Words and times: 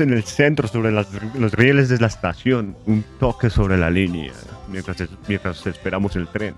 En 0.00 0.12
el 0.14 0.24
centro 0.24 0.66
sobre 0.66 0.90
las- 0.92 1.08
los 1.34 1.52
rieles 1.52 1.88
de 1.90 1.98
la 1.98 2.06
estación, 2.06 2.74
un 2.86 3.04
toque 3.18 3.50
sobre 3.50 3.76
la 3.76 3.90
línea, 3.90 4.32
mientras, 4.68 4.96
mientras 5.28 5.66
esperamos 5.66 6.16
el 6.16 6.26
tren. 6.28 6.54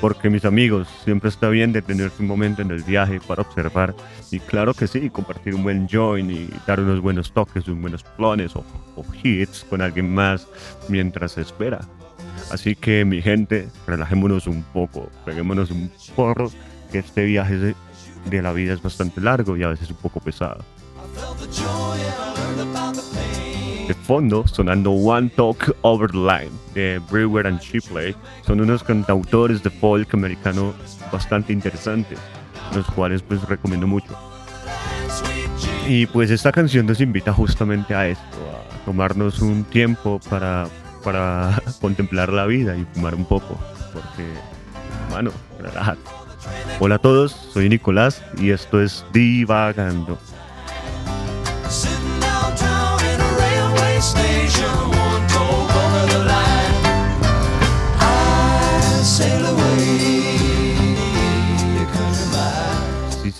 Porque 0.00 0.30
mis 0.30 0.44
amigos, 0.44 0.86
siempre 1.04 1.28
está 1.28 1.48
bien 1.48 1.72
detenerse 1.72 2.22
un 2.22 2.28
momento 2.28 2.62
en 2.62 2.70
el 2.70 2.82
viaje 2.82 3.20
para 3.26 3.42
observar 3.42 3.94
y 4.30 4.38
claro 4.38 4.74
que 4.74 4.86
sí, 4.86 5.10
compartir 5.10 5.54
un 5.54 5.62
buen 5.64 5.88
join 5.88 6.30
y 6.30 6.48
dar 6.66 6.80
unos 6.80 7.00
buenos 7.00 7.32
toques, 7.32 7.66
unos 7.68 7.80
buenos 7.80 8.04
clones 8.16 8.54
o, 8.54 8.64
o 8.96 9.04
hits 9.22 9.64
con 9.68 9.82
alguien 9.82 10.14
más 10.14 10.46
mientras 10.88 11.32
se 11.32 11.40
espera. 11.40 11.80
Así 12.52 12.76
que 12.76 13.04
mi 13.04 13.22
gente, 13.22 13.68
relajémonos 13.86 14.46
un 14.46 14.62
poco, 14.62 15.10
peguémonos 15.24 15.70
un 15.70 15.90
porro, 16.14 16.50
que 16.92 16.98
este 16.98 17.24
viaje 17.24 17.74
de, 18.30 18.42
la 18.42 18.52
vida 18.52 18.72
es 18.74 18.82
bastante 18.82 19.20
largo 19.20 19.56
y 19.56 19.62
a 19.64 19.68
veces 19.68 19.90
un 19.90 19.96
poco 19.96 20.20
pesado. 20.20 20.64
De 23.86 23.94
fondo, 23.94 24.46
sonando 24.46 24.92
One 24.92 25.28
Talk 25.28 25.76
Over 25.82 26.10
the 26.10 26.16
Line 26.16 26.50
de 26.72 27.00
Brewer 27.10 27.46
and 27.46 27.60
Shipley, 27.60 28.14
son 28.46 28.60
unos 28.60 28.82
cantautores 28.82 29.62
de 29.62 29.70
folk 29.70 30.14
americano 30.14 30.72
bastante 31.12 31.52
interesantes, 31.52 32.18
los 32.74 32.86
cuales 32.92 33.22
pues 33.22 33.42
recomiendo 33.48 33.86
mucho. 33.86 34.16
Y 35.88 36.06
pues 36.06 36.30
esta 36.30 36.52
canción 36.52 36.86
nos 36.86 37.00
invita 37.00 37.32
justamente 37.32 37.94
a 37.94 38.08
esto, 38.08 38.24
a 38.24 38.84
tomarnos 38.84 39.40
un 39.40 39.64
tiempo 39.64 40.20
para, 40.30 40.66
para 41.02 41.60
contemplar 41.80 42.32
la 42.32 42.46
vida 42.46 42.76
y 42.76 42.86
fumar 42.94 43.14
un 43.14 43.24
poco, 43.24 43.58
porque, 43.92 44.26
mano, 45.10 45.30
relájate. 45.60 46.00
Hola 46.78 46.96
a 46.96 46.98
todos, 46.98 47.32
soy 47.32 47.68
Nicolás 47.68 48.22
y 48.38 48.50
esto 48.50 48.80
es 48.80 49.04
Divagando. 49.12 50.18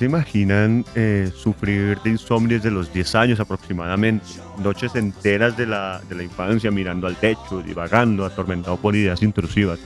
Se 0.04 0.08
imaginan 0.08 0.84
eh, 0.94 1.30
sufrir 1.34 1.98
de 2.00 2.10
insomnio 2.10 2.58
desde 2.58 2.70
los 2.70 2.92
10 2.92 3.14
años 3.14 3.40
aproximadamente, 3.40 4.26
noches 4.62 4.94
enteras 4.96 5.56
de 5.56 5.64
la, 5.64 6.02
infancia 6.22 6.70
mirando 6.70 7.06
al 7.06 7.16
techo, 7.16 7.62
divagando, 7.62 8.26
atormentado 8.26 8.76
por 8.76 8.94
ideas 8.94 9.22
intrusivas. 9.22 9.78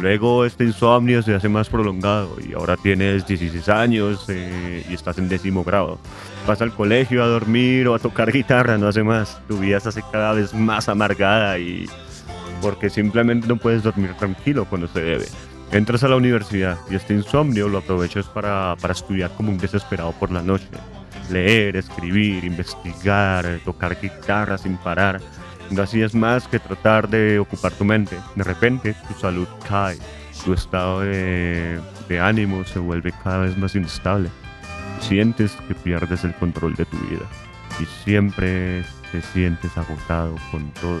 Luego 0.00 0.44
este 0.44 0.64
insomnio 0.64 1.22
se 1.22 1.36
hace 1.36 1.48
más 1.48 1.68
prolongado 1.68 2.36
y 2.44 2.52
ahora 2.54 2.76
tienes 2.78 3.24
16 3.28 3.68
años 3.68 4.24
eh, 4.28 4.84
y 4.90 4.92
estás 4.92 5.18
en 5.18 5.28
décimo 5.28 5.62
grado. 5.62 6.00
Vas 6.48 6.60
al 6.62 6.74
colegio 6.74 7.22
a 7.22 7.28
dormir 7.28 7.86
o 7.86 7.94
a 7.94 8.00
tocar 8.00 8.32
guitarra, 8.32 8.76
no 8.76 8.88
hace 8.88 9.04
más. 9.04 9.40
Tu 9.46 9.56
vida 9.56 9.78
se 9.78 9.90
hace 9.90 10.02
cada 10.10 10.32
vez 10.32 10.52
más 10.52 10.88
amargada 10.88 11.60
y 11.60 11.86
porque 12.60 12.90
simplemente 12.90 13.46
no 13.46 13.56
puedes 13.56 13.84
dormir 13.84 14.14
tranquilo 14.18 14.64
cuando 14.64 14.88
se 14.88 15.00
debe. 15.00 15.26
Entras 15.72 16.02
a 16.02 16.08
la 16.08 16.16
universidad 16.16 16.78
y 16.90 16.96
este 16.96 17.14
insomnio 17.14 17.68
lo 17.68 17.78
aprovechas 17.78 18.26
para, 18.26 18.74
para 18.80 18.92
estudiar 18.92 19.30
como 19.36 19.52
un 19.52 19.58
desesperado 19.58 20.10
por 20.12 20.32
la 20.32 20.42
noche. 20.42 20.66
Leer, 21.30 21.76
escribir, 21.76 22.44
investigar, 22.44 23.60
tocar 23.64 23.96
guitarra 24.00 24.58
sin 24.58 24.76
parar. 24.78 25.20
No 25.70 25.82
hacías 25.82 26.12
más 26.12 26.48
que 26.48 26.58
tratar 26.58 27.08
de 27.08 27.38
ocupar 27.38 27.70
tu 27.70 27.84
mente. 27.84 28.16
De 28.34 28.42
repente 28.42 28.96
tu 29.06 29.14
salud 29.14 29.46
cae, 29.68 29.96
tu 30.44 30.52
estado 30.52 31.02
de, 31.02 31.78
de 32.08 32.20
ánimo 32.20 32.64
se 32.64 32.80
vuelve 32.80 33.12
cada 33.22 33.38
vez 33.38 33.56
más 33.56 33.76
inestable. 33.76 34.28
Sientes 34.98 35.52
que 35.68 35.76
pierdes 35.76 36.24
el 36.24 36.34
control 36.34 36.74
de 36.74 36.84
tu 36.86 36.96
vida 36.98 37.26
y 37.78 37.84
siempre 38.04 38.82
te 39.12 39.22
sientes 39.32 39.76
agotado 39.78 40.34
con 40.50 40.72
todo. 40.72 41.00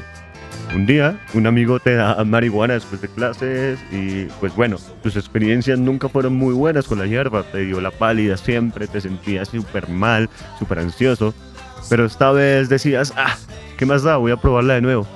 Un 0.74 0.86
día, 0.86 1.18
un 1.34 1.48
amigo 1.48 1.80
te 1.80 1.96
da 1.96 2.22
marihuana 2.24 2.74
después 2.74 3.00
de 3.00 3.08
clases 3.08 3.80
y 3.90 4.26
pues 4.38 4.54
bueno, 4.54 4.76
tus 5.02 5.16
experiencias 5.16 5.80
nunca 5.80 6.08
fueron 6.08 6.36
muy 6.36 6.54
buenas 6.54 6.86
con 6.86 6.98
la 6.98 7.06
hierba, 7.06 7.42
te 7.42 7.58
dio 7.58 7.80
la 7.80 7.90
pálida 7.90 8.36
siempre, 8.36 8.86
te 8.86 9.00
sentías 9.00 9.48
súper 9.48 9.88
mal, 9.88 10.30
súper 10.60 10.78
ansioso, 10.78 11.34
pero 11.88 12.04
esta 12.04 12.30
vez 12.30 12.68
decías, 12.68 13.12
ah, 13.16 13.36
¿qué 13.78 13.84
más 13.84 14.04
da? 14.04 14.16
Voy 14.16 14.30
a 14.30 14.36
probarla 14.36 14.74
de 14.74 14.80
nuevo. 14.80 15.08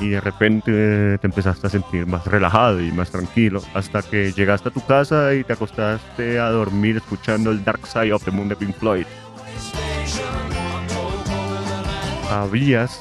Y 0.00 0.08
de 0.10 0.20
repente 0.20 0.72
eh, 0.74 1.18
te 1.20 1.26
empezaste 1.28 1.68
a 1.68 1.70
sentir 1.70 2.06
más 2.06 2.26
relajado 2.26 2.82
y 2.82 2.90
más 2.90 3.10
tranquilo 3.10 3.62
hasta 3.72 4.02
que 4.02 4.32
llegaste 4.32 4.68
a 4.68 4.72
tu 4.72 4.84
casa 4.84 5.32
y 5.34 5.44
te 5.44 5.52
acostaste 5.52 6.40
a 6.40 6.50
dormir 6.50 6.96
escuchando 6.96 7.50
el 7.52 7.64
Dark 7.64 7.86
Side 7.86 8.12
of 8.12 8.24
the 8.24 8.32
Moon 8.32 8.48
de 8.48 8.56
Pink 8.56 8.74
Floyd. 8.76 9.06
Habías 12.30 13.00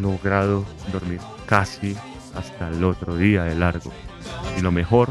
logrado 0.00 0.64
dormir 0.92 1.20
casi 1.46 1.96
hasta 2.34 2.68
el 2.68 2.82
otro 2.84 3.16
día 3.16 3.44
de 3.44 3.54
largo. 3.54 3.92
Y 4.58 4.62
lo 4.62 4.72
mejor 4.72 5.10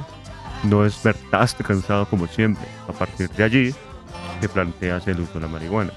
no 0.64 0.84
despertaste 0.84 1.64
cansado 1.64 2.06
como 2.06 2.28
siempre. 2.28 2.66
A 2.88 2.94
partir 2.94 3.30
de 3.30 3.44
allí 3.44 3.76
te 4.42 4.50
planteas 4.50 5.08
el 5.08 5.20
uso 5.20 5.34
de 5.36 5.42
la 5.42 5.48
marihuana. 5.48 5.92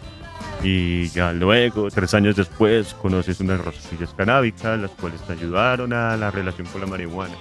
Y 0.63 1.09
ya 1.09 1.33
luego, 1.33 1.91
tres 1.91 2.15
años 2.15 2.37
después, 2.37 2.95
conoces 2.95 3.41
unas 3.41 3.63
rosquillas 3.63 4.15
canábicas, 4.15 4.79
las 4.79 4.91
cuales 4.93 5.21
te 5.23 5.35
ayudaron 5.35 5.93
a 5.93 6.17
la 6.17 6.31
relación 6.31 6.67
con 6.69 6.81
la 6.81 6.87
marihuana. 6.87 7.35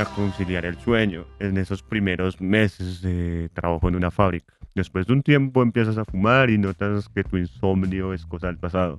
A 0.00 0.04
conciliar 0.14 0.64
el 0.64 0.78
sueño 0.78 1.26
en 1.40 1.58
esos 1.58 1.82
primeros 1.82 2.40
meses 2.40 3.02
de 3.02 3.50
trabajo 3.52 3.88
en 3.88 3.96
una 3.96 4.10
fábrica. 4.10 4.54
Después 4.74 5.06
de 5.06 5.12
un 5.12 5.22
tiempo 5.22 5.62
empiezas 5.62 5.98
a 5.98 6.06
fumar 6.06 6.48
y 6.48 6.56
notas 6.56 7.08
que 7.08 7.22
tu 7.22 7.36
insomnio 7.36 8.14
es 8.14 8.24
cosa 8.24 8.46
del 8.46 8.56
pasado. 8.56 8.98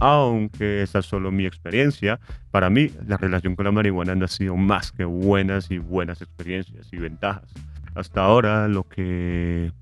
Aunque 0.00 0.82
esa 0.82 0.98
es 0.98 1.06
solo 1.06 1.30
mi 1.30 1.46
experiencia, 1.46 2.20
para 2.50 2.70
mí 2.70 2.90
la 3.06 3.16
relación 3.16 3.56
con 3.56 3.64
la 3.64 3.72
marihuana 3.72 4.14
no 4.14 4.24
ha 4.24 4.28
sido 4.28 4.56
más 4.56 4.92
que 4.92 5.04
buenas 5.04 5.70
y 5.70 5.78
buenas 5.78 6.20
experiencias 6.22 6.88
y 6.92 6.96
ventajas. 6.96 7.52
Hasta 7.94 8.22
ahora 8.22 8.68
lo 8.68 8.84
que 8.84 9.72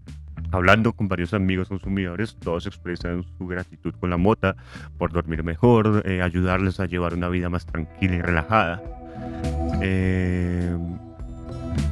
Hablando 0.54 0.92
con 0.92 1.08
varios 1.08 1.34
amigos 1.34 1.68
consumidores, 1.68 2.36
todos 2.36 2.66
expresan 2.66 3.24
su 3.36 3.46
gratitud 3.46 3.92
con 3.98 4.10
la 4.10 4.16
mota 4.16 4.54
por 4.98 5.12
dormir 5.12 5.42
mejor, 5.42 6.02
eh, 6.04 6.22
ayudarles 6.22 6.78
a 6.78 6.86
llevar 6.86 7.14
una 7.14 7.28
vida 7.28 7.48
más 7.48 7.66
tranquila 7.66 8.14
y 8.14 8.22
relajada. 8.22 8.80
Eh, 9.82 10.76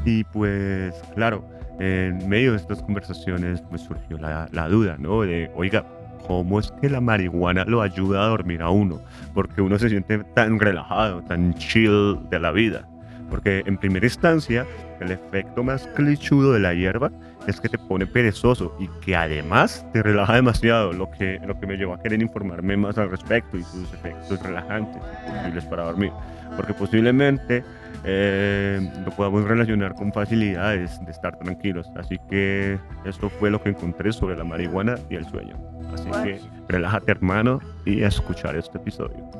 y 0.04 0.22
pues, 0.24 0.94
claro, 1.16 1.44
en 1.80 2.28
medio 2.28 2.52
de 2.52 2.58
estas 2.58 2.80
conversaciones 2.82 3.60
pues 3.62 3.82
surgió 3.82 4.16
la, 4.18 4.48
la 4.52 4.68
duda, 4.68 4.96
¿no? 4.96 5.22
De, 5.22 5.50
oiga, 5.56 5.84
¿cómo 6.26 6.58
es 6.58 6.72
que 6.80 6.88
la 6.88 7.00
marihuana 7.00 7.64
lo 7.64 7.82
ayuda 7.82 8.24
a 8.24 8.28
dormir 8.28 8.62
a 8.62 8.70
uno? 8.70 9.00
Porque 9.34 9.60
uno 9.60 9.78
se 9.78 9.88
siente 9.88 10.18
tan 10.34 10.58
relajado, 10.58 11.22
tan 11.22 11.54
chill 11.54 12.18
de 12.30 12.38
la 12.38 12.52
vida. 12.52 12.88
Porque 13.30 13.62
en 13.66 13.78
primera 13.78 14.06
instancia, 14.06 14.66
el 15.00 15.10
efecto 15.10 15.64
más 15.64 15.86
clichudo 15.94 16.52
de 16.52 16.60
la 16.60 16.74
hierba 16.74 17.10
es 17.46 17.60
que 17.60 17.68
te 17.68 17.78
pone 17.78 18.06
perezoso 18.06 18.74
y 18.78 18.88
que 19.04 19.16
además 19.16 19.84
te 19.92 20.02
relaja 20.02 20.34
demasiado, 20.34 20.92
lo 20.92 21.10
que, 21.10 21.40
lo 21.46 21.58
que 21.58 21.66
me 21.66 21.76
llevó 21.76 21.94
a 21.94 22.00
querer 22.00 22.20
informarme 22.22 22.76
más 22.76 22.98
al 22.98 23.10
respecto 23.10 23.56
y 23.56 23.62
sus 23.62 23.92
efectos 23.92 24.42
relajantes 24.42 25.02
y 25.26 25.30
posibles 25.30 25.64
para 25.66 25.84
dormir. 25.84 26.12
Porque 26.56 26.74
posiblemente 26.74 27.64
eh, 28.04 28.92
lo 29.04 29.10
podamos 29.12 29.44
relacionar 29.44 29.94
con 29.94 30.12
facilidades 30.12 31.04
de 31.04 31.10
estar 31.10 31.38
tranquilos. 31.38 31.88
Así 31.96 32.18
que 32.28 32.78
esto 33.04 33.30
fue 33.30 33.50
lo 33.50 33.62
que 33.62 33.70
encontré 33.70 34.12
sobre 34.12 34.36
la 34.36 34.44
marihuana 34.44 34.96
y 35.08 35.16
el 35.16 35.24
sueño. 35.26 35.56
Así 35.92 36.10
que 36.22 36.40
relájate 36.68 37.12
hermano 37.12 37.60
y 37.84 38.02
a 38.02 38.08
escuchar 38.08 38.56
este 38.56 38.78
episodio. 38.78 39.30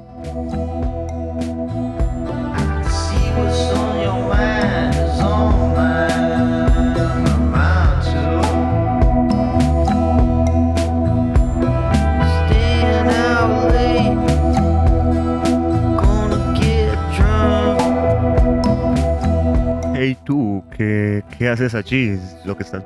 On 3.45 4.01
your 4.01 4.29
mind 4.29 4.95
is 4.95 5.21
on 5.21 5.52
Hey 20.13 20.19
tú, 20.25 20.63
¿qué, 20.77 21.23
qué 21.39 21.49
haces 21.49 21.75
allí? 21.75 22.19
Lo 22.45 22.55
que, 22.55 22.65
está, 22.65 22.85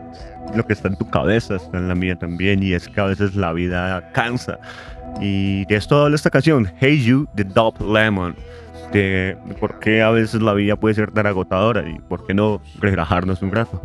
lo 0.55 0.65
que 0.65 0.75
está 0.75 0.87
en 0.87 0.97
tu 0.97 1.11
cabeza 1.11 1.57
está 1.57 1.77
en 1.77 1.89
la 1.89 1.97
mía 1.97 2.15
también 2.15 2.63
y 2.63 2.73
es 2.73 2.89
que 2.89 3.01
a 3.01 3.07
veces 3.07 3.35
la 3.35 3.53
vida 3.53 4.13
cansa. 4.13 4.61
Y 5.21 5.65
de 5.65 5.75
esto 5.75 6.05
habla 6.05 6.15
esta 6.15 6.31
canción, 6.31 6.71
Hey 6.79 7.03
You, 7.03 7.27
de 7.35 7.43
Dop 7.43 7.81
Lemon. 7.81 8.37
De 8.93 9.37
por 9.59 9.81
qué 9.81 10.03
a 10.03 10.11
veces 10.11 10.41
la 10.41 10.55
vida 10.55 10.77
puede 10.77 10.95
ser 10.95 11.11
tan 11.11 11.27
agotadora 11.27 11.89
y 11.89 11.99
por 11.99 12.25
qué 12.29 12.33
no 12.33 12.61
relajarnos 12.79 13.43
un 13.43 13.51
rato. 13.51 13.83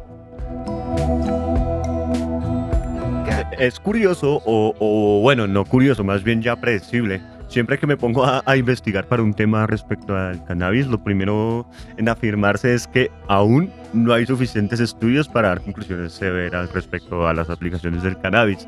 Es 3.58 3.80
curioso, 3.80 4.40
o, 4.46 4.76
o 4.80 5.22
bueno, 5.22 5.48
no 5.48 5.66
curioso, 5.66 6.04
más 6.04 6.24
bien 6.24 6.44
ya 6.44 6.56
predecible, 6.58 7.22
siempre 7.52 7.78
que 7.78 7.86
me 7.86 7.98
pongo 7.98 8.24
a, 8.24 8.42
a 8.46 8.56
investigar 8.56 9.06
para 9.08 9.22
un 9.22 9.34
tema 9.34 9.68
respecto 9.68 10.16
al 10.16 10.44
cannabis, 10.46 10.88
lo 10.88 11.04
primero 11.04 11.68
en 11.98 12.08
afirmarse 12.08 12.74
es 12.74 12.88
que 12.88 13.12
aún 13.28 13.70
no 13.94 14.14
hay 14.14 14.26
suficientes 14.26 14.80
estudios 14.80 15.28
para 15.28 15.50
dar 15.50 15.62
conclusiones 15.62 16.14
severas 16.14 16.72
respecto 16.72 17.28
a 17.28 17.34
las 17.34 17.50
aplicaciones 17.50 18.04
del 18.04 18.18
cannabis. 18.20 18.68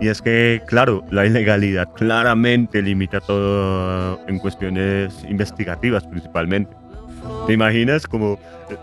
Y 0.00 0.08
es 0.08 0.22
que, 0.22 0.62
claro, 0.66 1.04
la 1.10 1.26
ilegalidad 1.26 1.92
claramente 1.92 2.80
limita 2.80 3.20
todo 3.20 4.18
en 4.26 4.38
cuestiones 4.38 5.24
investigativas 5.28 6.04
principalmente. 6.06 6.81
¿Te 7.46 7.52
imaginas 7.54 8.06
como, 8.06 8.38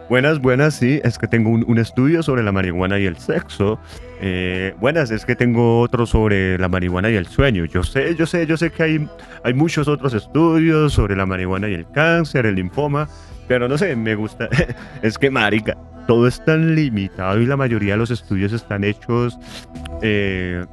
buenas, 0.10 0.40
buenas, 0.40 0.76
sí, 0.76 1.00
es 1.04 1.18
que 1.18 1.28
tengo 1.28 1.50
un, 1.50 1.64
un 1.68 1.78
estudio 1.78 2.22
sobre 2.24 2.44
la 2.44 2.52
marihuana 2.52 3.00
y 3.00 3.06
el 3.06 3.18
sexo. 3.18 3.80
Eh, 4.22 4.74
buenas, 4.80 5.12
es 5.12 5.26
que 5.26 5.36
tengo 5.36 5.80
otro 5.80 6.06
sobre 6.06 6.58
la 6.58 6.68
marihuana 6.68 7.10
y 7.10 7.16
el 7.16 7.26
sueño. 7.28 7.66
Yo 7.66 7.84
sé, 7.84 8.16
yo 8.16 8.26
sé, 8.26 8.46
yo 8.46 8.58
sé 8.58 8.72
que 8.72 8.84
hay, 8.84 9.08
hay 9.44 9.54
muchos 9.54 9.88
otros 9.88 10.14
estudios 10.14 10.94
sobre 10.94 11.16
la 11.16 11.26
marihuana 11.26 11.70
y 11.70 11.74
el 11.74 11.90
cáncer, 11.92 12.46
el 12.46 12.56
linfoma, 12.56 13.08
pero 13.48 13.68
no 13.70 13.78
sé, 13.78 13.96
me 13.96 14.16
gusta. 14.16 14.50
es 15.02 15.18
que, 15.18 15.30
marica, 15.32 15.78
todo 16.06 16.28
es 16.28 16.44
tan 16.44 16.76
limitado 16.76 17.40
y 17.42 17.46
la 17.46 17.56
mayoría 17.56 17.94
de 17.94 17.98
los 18.00 18.12
estudios 18.12 18.52
están 18.52 18.84
hechos 18.84 19.38
eh, 20.02 20.66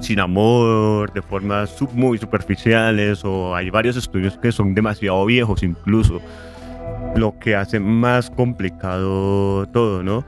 sin 0.00 0.18
amor, 0.18 1.12
de 1.12 1.22
formas 1.22 1.70
sub- 1.70 1.92
muy 1.94 2.18
superficiales, 2.18 3.24
o 3.24 3.54
hay 3.54 3.70
varios 3.70 3.96
estudios 3.96 4.36
que 4.38 4.50
son 4.50 4.74
demasiado 4.74 5.24
viejos 5.24 5.62
incluso 5.62 6.20
lo 7.16 7.38
que 7.38 7.54
hace 7.54 7.78
más 7.80 8.30
complicado 8.30 9.66
todo, 9.68 10.02
¿no? 10.02 10.24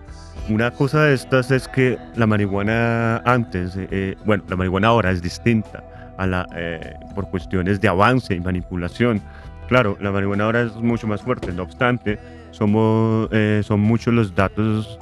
Una 0.48 0.70
cosa 0.70 1.04
de 1.04 1.14
estas 1.14 1.50
es 1.50 1.68
que 1.68 1.96
la 2.16 2.26
marihuana 2.26 3.18
antes, 3.24 3.76
eh, 3.76 3.88
eh, 3.90 4.16
bueno, 4.26 4.44
la 4.48 4.56
marihuana 4.56 4.88
ahora 4.88 5.10
es 5.10 5.22
distinta 5.22 5.82
a 6.18 6.26
la, 6.26 6.46
eh, 6.54 6.94
por 7.14 7.30
cuestiones 7.30 7.80
de 7.80 7.88
avance 7.88 8.34
y 8.34 8.40
manipulación. 8.40 9.22
Claro, 9.68 9.96
la 10.00 10.12
marihuana 10.12 10.44
ahora 10.44 10.60
es 10.62 10.76
mucho 10.76 11.06
más 11.06 11.22
fuerte, 11.22 11.50
no 11.52 11.62
obstante, 11.62 12.18
somos, 12.50 13.28
eh, 13.32 13.62
son 13.64 13.80
muchos 13.80 14.12
los 14.12 14.34
datos 14.34 14.98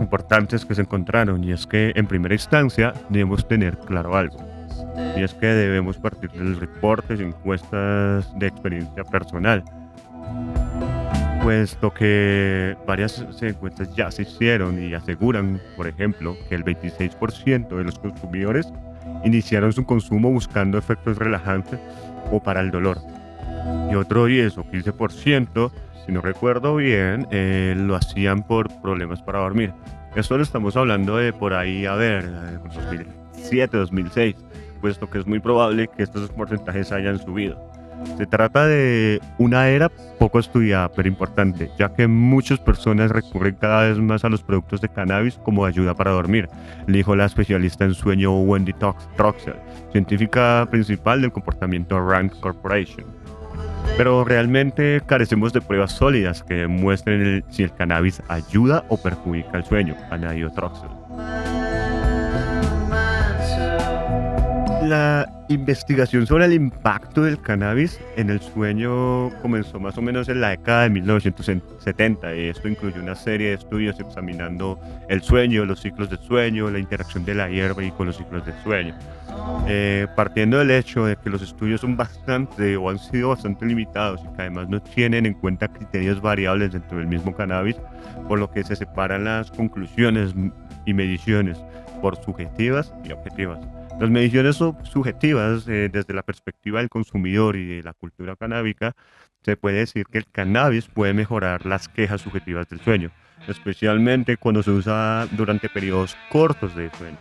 importantes 0.00 0.64
que 0.64 0.76
se 0.76 0.82
encontraron 0.82 1.42
y 1.42 1.50
es 1.50 1.66
que 1.66 1.92
en 1.96 2.06
primera 2.06 2.34
instancia 2.34 2.92
debemos 3.08 3.46
tener 3.46 3.76
claro 3.78 4.16
algo. 4.16 4.49
Y 5.16 5.22
es 5.22 5.34
que 5.34 5.46
debemos 5.46 5.98
partir 5.98 6.30
de 6.30 6.44
los 6.44 6.60
reportes 6.60 7.20
encuestas 7.20 8.38
de 8.38 8.46
experiencia 8.46 9.04
personal 9.04 9.64
puesto 11.42 11.92
que 11.92 12.76
varias 12.86 13.24
encuestas 13.40 13.94
ya 13.94 14.10
se 14.10 14.22
hicieron 14.22 14.82
y 14.82 14.94
aseguran, 14.94 15.60
por 15.76 15.86
ejemplo, 15.86 16.36
que 16.48 16.54
el 16.54 16.64
26% 16.64 17.68
de 17.68 17.84
los 17.84 17.98
consumidores 17.98 18.70
iniciaron 19.24 19.72
su 19.72 19.84
consumo 19.84 20.30
buscando 20.30 20.78
efectos 20.78 21.16
relajantes 21.16 21.80
o 22.30 22.40
para 22.42 22.60
el 22.60 22.70
dolor. 22.70 22.98
Y 23.90 23.94
otro 23.94 24.26
10 24.26 24.58
o 24.58 24.64
15%, 24.64 25.70
si 26.04 26.12
no 26.12 26.20
recuerdo 26.20 26.76
bien, 26.76 27.26
eh, 27.30 27.74
lo 27.76 27.96
hacían 27.96 28.42
por 28.42 28.68
problemas 28.80 29.22
para 29.22 29.40
dormir. 29.40 29.72
Esto 30.14 30.36
lo 30.36 30.42
estamos 30.42 30.76
hablando 30.76 31.16
de 31.16 31.32
por 31.32 31.54
ahí, 31.54 31.86
a 31.86 31.94
ver, 31.94 32.24
eh, 32.24 32.58
2007, 32.62 33.76
2006, 33.76 34.36
puesto 34.80 35.08
que 35.10 35.18
es 35.18 35.26
muy 35.26 35.40
probable 35.40 35.88
que 35.88 36.02
estos 36.02 36.30
porcentajes 36.30 36.92
hayan 36.92 37.18
subido. 37.18 37.58
Se 38.16 38.24
trata 38.26 38.66
de 38.66 39.20
una 39.36 39.68
era 39.68 39.90
poco 40.18 40.38
estudiada, 40.38 40.88
pero 40.90 41.06
importante, 41.06 41.70
ya 41.78 41.92
que 41.92 42.06
muchas 42.08 42.58
personas 42.58 43.10
recurren 43.10 43.56
cada 43.56 43.82
vez 43.82 43.98
más 43.98 44.24
a 44.24 44.30
los 44.30 44.42
productos 44.42 44.80
de 44.80 44.88
cannabis 44.88 45.34
como 45.36 45.66
ayuda 45.66 45.94
para 45.94 46.12
dormir, 46.12 46.48
le 46.86 46.96
dijo 46.96 47.14
la 47.14 47.26
especialista 47.26 47.84
en 47.84 47.92
sueño 47.92 48.34
Wendy 48.40 48.72
Troxel, 49.16 49.56
científica 49.92 50.66
principal 50.70 51.20
del 51.20 51.30
comportamiento 51.32 52.00
Rand 52.00 52.40
Corporation. 52.40 53.04
Pero 53.98 54.24
realmente 54.24 55.02
carecemos 55.04 55.52
de 55.52 55.60
pruebas 55.60 55.92
sólidas 55.92 56.42
que 56.42 56.54
demuestren 56.54 57.20
el- 57.20 57.44
si 57.50 57.64
el 57.64 57.74
cannabis 57.74 58.22
ayuda 58.28 58.82
o 58.88 58.96
perjudica 58.96 59.58
el 59.58 59.64
sueño, 59.64 59.94
añadió 60.10 60.50
Troxel. 60.52 60.88
La 64.82 65.30
investigación 65.50 66.26
sobre 66.26 66.46
el 66.46 66.54
impacto 66.54 67.22
del 67.22 67.38
cannabis 67.38 68.00
en 68.16 68.30
el 68.30 68.40
sueño 68.40 69.28
comenzó 69.42 69.78
más 69.78 69.98
o 69.98 70.02
menos 70.02 70.30
en 70.30 70.40
la 70.40 70.50
década 70.50 70.84
de 70.84 70.90
1970 70.90 72.34
y 72.34 72.48
esto 72.48 72.66
incluyó 72.66 73.02
una 73.02 73.14
serie 73.14 73.48
de 73.48 73.54
estudios 73.54 74.00
examinando 74.00 74.80
el 75.10 75.20
sueño, 75.20 75.66
los 75.66 75.80
ciclos 75.80 76.08
de 76.08 76.16
sueño, 76.16 76.70
la 76.70 76.78
interacción 76.78 77.26
de 77.26 77.34
la 77.34 77.50
hierba 77.50 77.84
y 77.84 77.90
con 77.90 78.06
los 78.06 78.16
ciclos 78.16 78.46
de 78.46 78.54
sueño. 78.62 78.94
Eh, 79.68 80.06
partiendo 80.16 80.58
del 80.58 80.70
hecho 80.70 81.04
de 81.04 81.16
que 81.16 81.28
los 81.28 81.42
estudios 81.42 81.82
son 81.82 81.96
bastante 81.96 82.76
o 82.78 82.88
han 82.88 82.98
sido 82.98 83.28
bastante 83.28 83.66
limitados 83.66 84.22
y 84.24 84.34
que 84.34 84.42
además 84.42 84.70
no 84.70 84.80
tienen 84.80 85.26
en 85.26 85.34
cuenta 85.34 85.68
criterios 85.68 86.22
variables 86.22 86.72
dentro 86.72 86.96
del 86.96 87.06
mismo 87.06 87.34
cannabis, 87.34 87.76
por 88.26 88.38
lo 88.38 88.50
que 88.50 88.64
se 88.64 88.76
separan 88.76 89.24
las 89.24 89.50
conclusiones 89.50 90.34
y 90.86 90.94
mediciones 90.94 91.58
por 92.00 92.16
subjetivas 92.24 92.94
y 93.04 93.12
objetivas. 93.12 93.58
Las 94.00 94.08
mediciones 94.08 94.56
sub- 94.56 94.82
subjetivas, 94.86 95.68
eh, 95.68 95.90
desde 95.92 96.14
la 96.14 96.22
perspectiva 96.22 96.80
del 96.80 96.88
consumidor 96.88 97.56
y 97.56 97.66
de 97.76 97.82
la 97.82 97.92
cultura 97.92 98.34
canábica, 98.34 98.94
se 99.42 99.58
puede 99.58 99.76
decir 99.80 100.06
que 100.10 100.16
el 100.16 100.24
cannabis 100.24 100.86
puede 100.86 101.12
mejorar 101.12 101.66
las 101.66 101.86
quejas 101.88 102.22
subjetivas 102.22 102.66
del 102.70 102.80
sueño, 102.80 103.10
especialmente 103.46 104.38
cuando 104.38 104.62
se 104.62 104.70
usa 104.70 105.26
durante 105.32 105.68
periodos 105.68 106.16
cortos 106.30 106.74
de 106.74 106.90
sueño. 106.96 107.18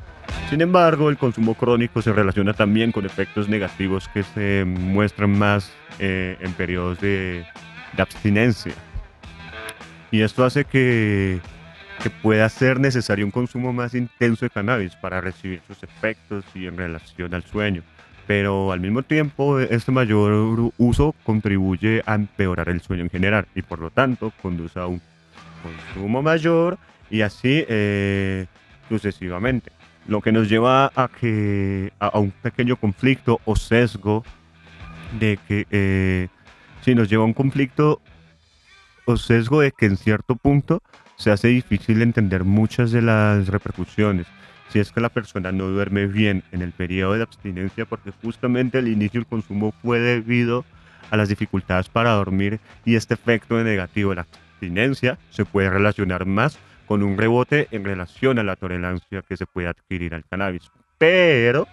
Sin 0.49 0.61
embargo, 0.61 1.09
el 1.09 1.17
consumo 1.17 1.53
crónico 1.53 2.01
se 2.01 2.13
relaciona 2.13 2.53
también 2.53 2.93
con 2.93 3.05
efectos 3.05 3.49
negativos 3.49 4.07
que 4.13 4.23
se 4.23 4.63
muestran 4.65 5.37
más 5.37 5.73
eh, 5.99 6.37
en 6.39 6.53
periodos 6.53 7.01
de, 7.01 7.45
de 7.91 8.01
abstinencia. 8.01 8.73
Y 10.11 10.21
esto 10.21 10.45
hace 10.45 10.63
que, 10.63 11.41
que 12.01 12.09
pueda 12.09 12.47
ser 12.49 12.79
necesario 12.79 13.25
un 13.25 13.31
consumo 13.31 13.73
más 13.73 13.93
intenso 13.93 14.45
de 14.45 14.49
cannabis 14.49 14.95
para 14.95 15.19
recibir 15.19 15.61
sus 15.67 15.83
efectos 15.83 16.45
y 16.55 16.65
en 16.65 16.77
relación 16.77 17.33
al 17.33 17.43
sueño. 17.43 17.83
Pero 18.25 18.71
al 18.71 18.79
mismo 18.79 19.03
tiempo, 19.03 19.59
este 19.59 19.91
mayor 19.91 20.71
uso 20.77 21.15
contribuye 21.23 22.03
a 22.05 22.15
empeorar 22.15 22.69
el 22.69 22.81
sueño 22.81 23.03
en 23.03 23.09
general 23.09 23.47
y 23.55 23.63
por 23.63 23.79
lo 23.79 23.89
tanto 23.89 24.31
conduce 24.41 24.79
a 24.79 24.85
un 24.85 25.01
consumo 25.63 26.21
mayor 26.21 26.77
y 27.09 27.21
así 27.21 27.65
eh, 27.67 28.45
sucesivamente. 28.87 29.71
Lo 30.07 30.21
que 30.21 30.31
nos 30.31 30.47
lleva 30.47 30.91
a, 30.95 31.07
que, 31.07 31.91
a, 31.99 32.07
a 32.07 32.19
un 32.19 32.31
pequeño 32.31 32.77
conflicto 32.77 33.41
o 33.45 33.55
sesgo 33.55 34.23
de 35.19 35.39
que 35.47 35.65
eh, 35.71 36.27
si 36.81 36.95
nos 36.95 37.09
lleva 37.09 37.23
a 37.23 37.27
un 37.27 37.33
conflicto 37.33 37.99
o 39.05 39.17
sesgo 39.17 39.61
de 39.61 39.71
que 39.71 39.87
en 39.87 39.97
cierto 39.97 40.35
punto 40.35 40.81
se 41.19 41.31
hace 41.31 41.49
difícil 41.49 42.01
entender 42.01 42.45
muchas 42.45 42.91
de 42.91 43.01
las 43.01 43.47
repercusiones. 43.49 44.25
Si 44.69 44.79
es 44.79 44.91
que 44.91 45.01
la 45.01 45.09
persona 45.09 45.51
no 45.51 45.67
duerme 45.67 46.07
bien 46.07 46.43
en 46.51 46.61
el 46.61 46.71
periodo 46.71 47.13
de 47.13 47.23
abstinencia, 47.23 47.85
porque 47.85 48.11
justamente 48.23 48.77
al 48.77 48.87
inicio 48.87 49.19
el 49.19 49.25
consumo 49.25 49.73
fue 49.81 49.99
debido 49.99 50.63
a 51.11 51.17
las 51.17 51.27
dificultades 51.27 51.89
para 51.89 52.11
dormir 52.11 52.59
y 52.85 52.95
este 52.95 53.15
efecto 53.15 53.61
negativo 53.61 54.11
de 54.11 54.17
la 54.17 54.21
abstinencia 54.21 55.17
se 55.29 55.43
puede 55.43 55.69
relacionar 55.69 56.25
más 56.25 56.57
con 56.85 57.03
un 57.03 57.17
rebote 57.17 57.67
en 57.71 57.83
relación 57.83 58.39
a 58.39 58.43
la 58.43 58.55
tolerancia 58.55 59.21
que 59.21 59.35
se 59.35 59.45
puede 59.45 59.67
adquirir 59.67 60.15
al 60.15 60.23
cannabis. 60.25 60.71
Pero 60.97 61.67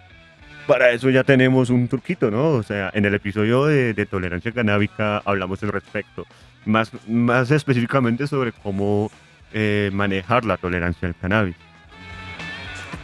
para 0.66 0.90
eso 0.90 1.08
ya 1.10 1.22
tenemos 1.22 1.70
un 1.70 1.86
truquito, 1.86 2.32
¿no? 2.32 2.48
O 2.48 2.62
sea, 2.64 2.90
en 2.92 3.04
el 3.04 3.14
episodio 3.14 3.66
de, 3.66 3.94
de 3.94 4.06
tolerancia 4.06 4.50
canábica 4.50 5.18
hablamos 5.24 5.62
al 5.62 5.68
respecto, 5.68 6.26
más, 6.64 6.90
más 7.06 7.52
específicamente 7.52 8.26
sobre 8.26 8.50
cómo 8.50 9.10
eh, 9.52 9.90
manejar 9.92 10.44
la 10.44 10.56
tolerancia 10.56 11.08
al 11.08 11.14
cannabis. 11.14 11.56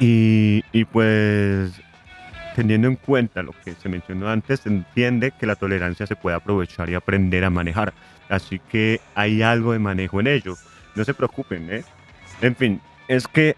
Y, 0.00 0.64
y 0.72 0.84
pues 0.84 1.80
teniendo 2.54 2.88
en 2.88 2.96
cuenta 2.96 3.42
lo 3.42 3.52
que 3.64 3.74
se 3.74 3.88
mencionó 3.88 4.28
antes, 4.28 4.60
se 4.60 4.68
entiende 4.68 5.32
que 5.32 5.46
la 5.46 5.56
tolerancia 5.56 6.06
se 6.06 6.16
puede 6.16 6.36
aprovechar 6.36 6.90
y 6.90 6.94
aprender 6.94 7.44
a 7.44 7.50
manejar. 7.50 7.92
Así 8.28 8.60
que 8.70 9.00
hay 9.14 9.42
algo 9.42 9.72
de 9.72 9.78
manejo 9.78 10.20
en 10.20 10.26
ello. 10.26 10.56
No 10.94 11.04
se 11.04 11.14
preocupen, 11.14 11.68
¿eh? 11.70 11.84
En 12.40 12.56
fin, 12.56 12.80
es 13.08 13.26
que 13.26 13.56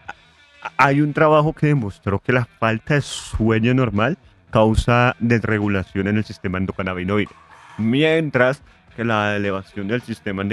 hay 0.77 1.01
un 1.01 1.13
trabajo 1.13 1.53
que 1.53 1.69
demostró 1.69 2.19
que 2.19 2.33
la 2.33 2.45
falta 2.45 2.95
de 2.95 3.03
sueño 3.03 3.75
normal 3.75 4.19
causa 4.51 5.17
desregulación 5.19 6.07
en 6.07 6.17
el 6.17 6.25
sistema 6.25 6.59
endocannabinoide, 6.59 7.31
mientras 7.77 8.63
que 8.97 9.05
la 9.05 9.37
elevación 9.37 9.89
del 9.89 10.03
sistema 10.03 10.45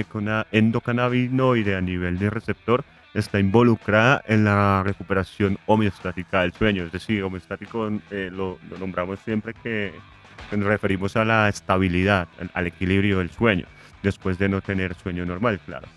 endocannabinoide 0.52 1.76
a 1.76 1.82
nivel 1.82 2.18
de 2.20 2.30
receptor 2.30 2.84
está 3.14 3.40
involucrada 3.40 4.24
en 4.28 4.46
la 4.46 4.84
recuperación 4.86 5.58
homeostática 5.66 6.42
del 6.42 6.54
sueño. 6.54 6.84
Es 6.86 6.92
decir, 6.92 7.24
homeostático 7.24 7.90
eh, 8.10 8.30
lo, 8.32 8.58
lo 8.70 8.78
nombramos 8.78 9.20
siempre 9.20 9.54
que, 9.54 9.94
nos 10.52 10.66
referimos 10.66 11.16
a 11.16 11.24
la 11.24 11.48
estabilidad, 11.48 12.28
al, 12.54 12.68
equilibrio 12.68 13.20
del 13.20 13.30
sueño, 13.30 13.66
después 14.04 14.38
de 14.38 14.50
no 14.50 14.60
tener 14.60 14.96
sueño 14.96 15.26
normal, 15.26 15.60
claro. 15.66 15.88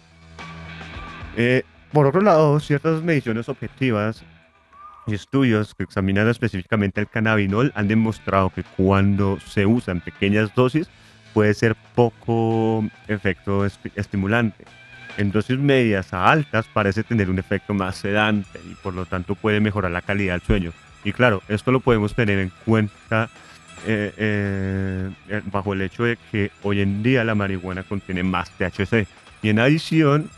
Eh, 1.37 1.65
por 1.93 2.07
otro 2.07 2.21
lado, 2.21 2.61
ciertas 2.61 3.03
mediciones 3.03 3.49
objetivas 3.49 4.23
y 5.07 5.15
estudios 5.15 5.75
que 5.75 5.85
examinan 5.85 6.29
específicamente 6.29 7.01
el 7.01 7.09
cannabinol 7.09 7.73
han 7.75 7.89
demostrado 7.89 8.51
que 8.51 8.63
cuando 8.63 9.39
se 9.41 9.67
usa 9.67 9.93
en 9.93 10.01
pequeñas 10.01 10.55
dosis 10.55 10.89
puede 11.35 11.53
ser 11.53 11.77
poco 11.95 12.89
efecto 13.09 13.67
esti- 13.67 13.93
estimulante. 13.97 14.65
En 15.19 15.31
dosis 15.31 15.59
medias 15.59 16.15
a 16.15 16.31
altas 16.31 16.67
parece 16.73 17.03
tener 17.05 17.29
un 17.29 17.39
efecto 17.39 17.75
más 17.75 17.97
sedante 17.97 18.59
y 18.71 18.75
por 18.77 18.95
lo 18.95 19.05
tanto 19.05 19.35
puede 19.35 19.61
mejorar 19.61 19.91
la 19.91 20.01
calidad 20.01 20.35
del 20.35 20.43
sueño. 20.43 20.73
Y 21.05 21.13
claro, 21.13 21.43
esto 21.49 21.71
lo 21.71 21.81
podemos 21.81 22.15
tener 22.15 22.39
en 22.39 22.51
cuenta 22.65 23.29
eh, 23.87 24.13
eh, 24.17 25.11
eh, 25.29 25.43
bajo 25.53 25.75
el 25.75 25.83
hecho 25.83 26.05
de 26.05 26.17
que 26.33 26.51
hoy 26.63 26.81
en 26.81 27.03
día 27.03 27.23
la 27.25 27.35
marihuana 27.35 27.83
contiene 27.83 28.23
más 28.23 28.51
THC. 28.51 29.07
Y 29.43 29.51
en 29.51 29.59
adición 29.59 30.31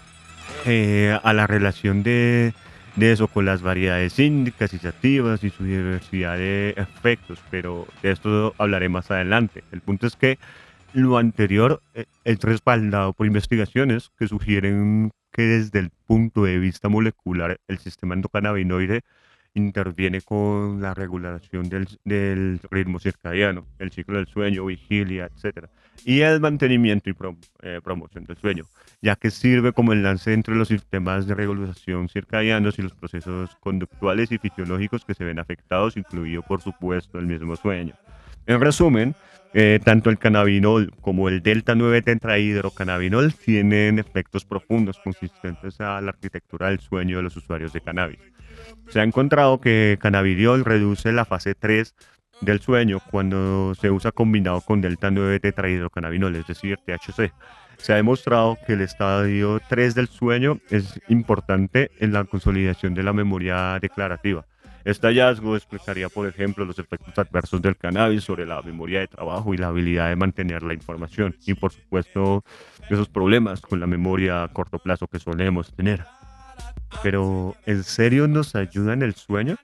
eh, 0.65 1.17
a 1.23 1.33
la 1.33 1.47
relación 1.47 2.03
de, 2.03 2.53
de 2.97 3.13
eso 3.13 3.29
con 3.29 3.45
las 3.45 3.63
variedades 3.63 4.19
índicas 4.19 4.75
y 4.75 4.79
sativas 4.79 5.45
y 5.45 5.51
su 5.51 5.65
diversidad 5.65 6.37
de 6.37 6.75
efectos, 6.77 7.39
pero 7.51 7.87
de 8.03 8.11
esto 8.11 8.55
hablaré 8.59 8.89
más 8.89 9.11
adelante. 9.11 9.63
El 9.73 9.81
punto 9.81 10.07
es 10.07 10.17
que 10.17 10.39
lo 10.97 11.19
anterior 11.19 11.83
eh, 11.95 12.07
es 12.25 12.41
respaldado 12.41 13.13
por 13.13 13.27
investigaciones 13.27 14.11
que 14.19 14.29
sugieren 14.29 15.11
que 15.31 15.43
desde 15.43 15.79
el 15.79 15.91
punto 16.07 16.45
de 16.45 16.59
vista 16.59 16.89
molecular 16.89 17.61
el 17.69 17.79
sistema 17.79 18.15
endocannabinoide 18.15 19.03
interviene 19.53 20.23
con 20.23 20.81
la 20.81 20.95
regulación 20.95 21.69
del, 21.69 22.61
ritmo 22.71 22.99
circadiano, 22.99 23.67
el 23.79 23.91
ciclo 23.91 24.17
del 24.17 24.27
sueño, 24.27 24.65
vigilia, 24.67 25.27
etc. 25.27 25.67
Y 26.05 26.21
el 26.21 26.41
mantenimiento 26.41 27.11
y 27.11 27.17
eh, 27.63 27.81
promoción 27.83 28.25
del 28.25 28.37
sueño, 28.39 28.65
ya 29.03 29.17
que 29.17 29.31
sirve 29.31 29.73
como 29.73 29.93
enlace 29.93 30.33
entre 30.33 30.55
los 30.55 30.69
sistemas 30.69 31.27
de 31.27 31.35
regulación 31.35 32.09
circadianos 32.09 32.79
y 32.79 32.83
los 32.83 32.95
procesos 32.95 33.55
conductuales 33.61 34.33
y 34.33 34.39
fisiológicos 34.39 35.05
que 35.05 35.15
se 35.15 35.25
ven 35.25 35.39
afectados, 35.39 35.97
incluido 35.97 36.43
por 36.43 36.63
supuesto 36.63 37.19
el 37.19 37.27
mismo 37.27 37.57
sueño. 37.57 37.95
En 38.47 38.61
resumen, 38.61 39.15
eh, 39.55 39.81
tanto 39.83 40.11
el 40.11 40.19
cannabinol 40.19 40.93
como 41.01 41.29
el 41.29 41.43
delta 41.43 41.75
9 41.75 42.03
tetrahidrocannabinol 42.03 43.35
tienen 43.35 43.99
efectos 43.99 44.45
profundos 44.45 44.99
consistentes 45.03 45.81
a 45.81 46.01
la 46.01 46.11
arquitectura 46.11 46.69
del 46.69 46.79
sueño 46.79 47.17
de 47.17 47.23
los 47.23 47.37
usuarios 47.37 47.73
de 47.73 47.81
cannabis. 47.81 48.19
Se 48.89 49.01
ha 49.01 49.03
encontrado 49.03 49.61
que 49.61 49.99
cannabidiol 50.01 50.65
reduce 50.65 51.13
la 51.13 51.25
fase 51.25 51.55
3 51.55 51.95
del 52.43 52.61
sueño 52.61 53.01
cuando 53.11 53.75
se 53.75 53.91
usa 53.91 54.13
combinado 54.13 54.61
con 54.61 54.81
delta 54.81 55.11
9 55.11 55.41
tetrahidrocannabinol, 55.41 56.37
es 56.37 56.47
decir, 56.47 56.79
THC. 56.85 57.33
Se 57.79 57.93
ha 57.93 57.97
demostrado 57.97 58.59
que 58.67 58.75
el 58.75 58.81
estadio 58.81 59.61
3 59.69 59.95
del 59.95 60.09
sueño 60.09 60.61
es 60.71 61.01
importante 61.09 61.91
en 61.99 62.13
la 62.13 62.25
consolidación 62.25 62.95
de 62.95 63.03
la 63.03 63.13
memoria 63.13 63.79
declarativa. 63.81 64.45
Este 64.87 65.09
hallazgo 65.09 65.57
explicaría, 65.57 66.09
por 66.09 66.29
ejemplo, 66.29 66.65
los 66.65 66.79
efectos 66.79 67.19
adversos 67.19 67.61
del 67.61 67.77
cannabis 67.77 68.23
sobre 68.23 68.47
la 68.47 68.63
memoria 68.63 69.01
de 69.01 69.09
trabajo 69.09 69.53
y 69.53 69.57
la 69.57 69.67
habilidad 69.67 70.11
de 70.11 70.15
mantener 70.15 70.63
la 70.63 70.75
información. 70.75 71.35
Y, 71.45 71.55
por 71.55 71.73
supuesto, 71.73 72.45
esos 72.89 73.09
problemas 73.09 73.61
con 73.61 73.81
la 73.81 73.89
memoria 73.89 74.45
a 74.45 74.49
corto 74.53 74.79
plazo 74.79 75.09
que 75.09 75.19
solemos 75.19 75.75
tener. 75.75 76.05
Pero, 77.03 77.57
¿en 77.67 77.83
serio 77.83 78.29
nos 78.29 78.55
ayuda 78.55 78.93
en 78.93 79.03
el 79.03 79.17
sueño? 79.17 79.57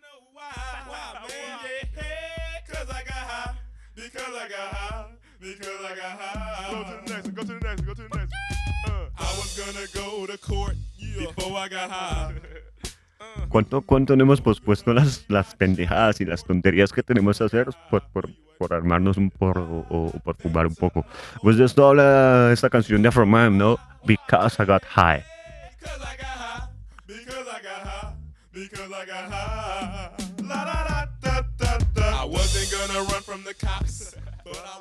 ¿Cuánto, 13.48 13.82
cuánto 13.82 14.16
no 14.16 14.24
hemos 14.24 14.40
pospuesto 14.40 14.94
las, 14.94 15.24
las 15.28 15.54
pendejadas 15.54 16.20
y 16.20 16.24
las 16.24 16.44
tonterías 16.44 16.92
que 16.92 17.02
tenemos 17.02 17.38
que 17.38 17.44
hacer 17.44 17.68
por, 17.90 18.02
por, 18.12 18.30
por 18.58 18.72
armarnos 18.72 19.16
un 19.16 19.30
porro 19.30 19.86
o, 19.88 20.06
o 20.06 20.20
por 20.20 20.36
fumar 20.36 20.66
un 20.66 20.74
poco? 20.74 21.04
Pues 21.42 21.56
de 21.56 21.64
esto 21.64 21.86
habla 21.86 22.50
esta 22.52 22.70
canción 22.70 23.02
de 23.02 23.08
Afroman, 23.08 23.58
¿no? 23.58 23.78
Because 24.04 24.62
I 24.62 24.66
got 24.66 24.82
high. 24.84 25.22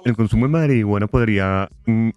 El 0.05 0.15
consumo 0.15 0.45
de 0.45 0.51
marihuana 0.51 1.07
podría 1.07 1.69
mm, 1.85 2.09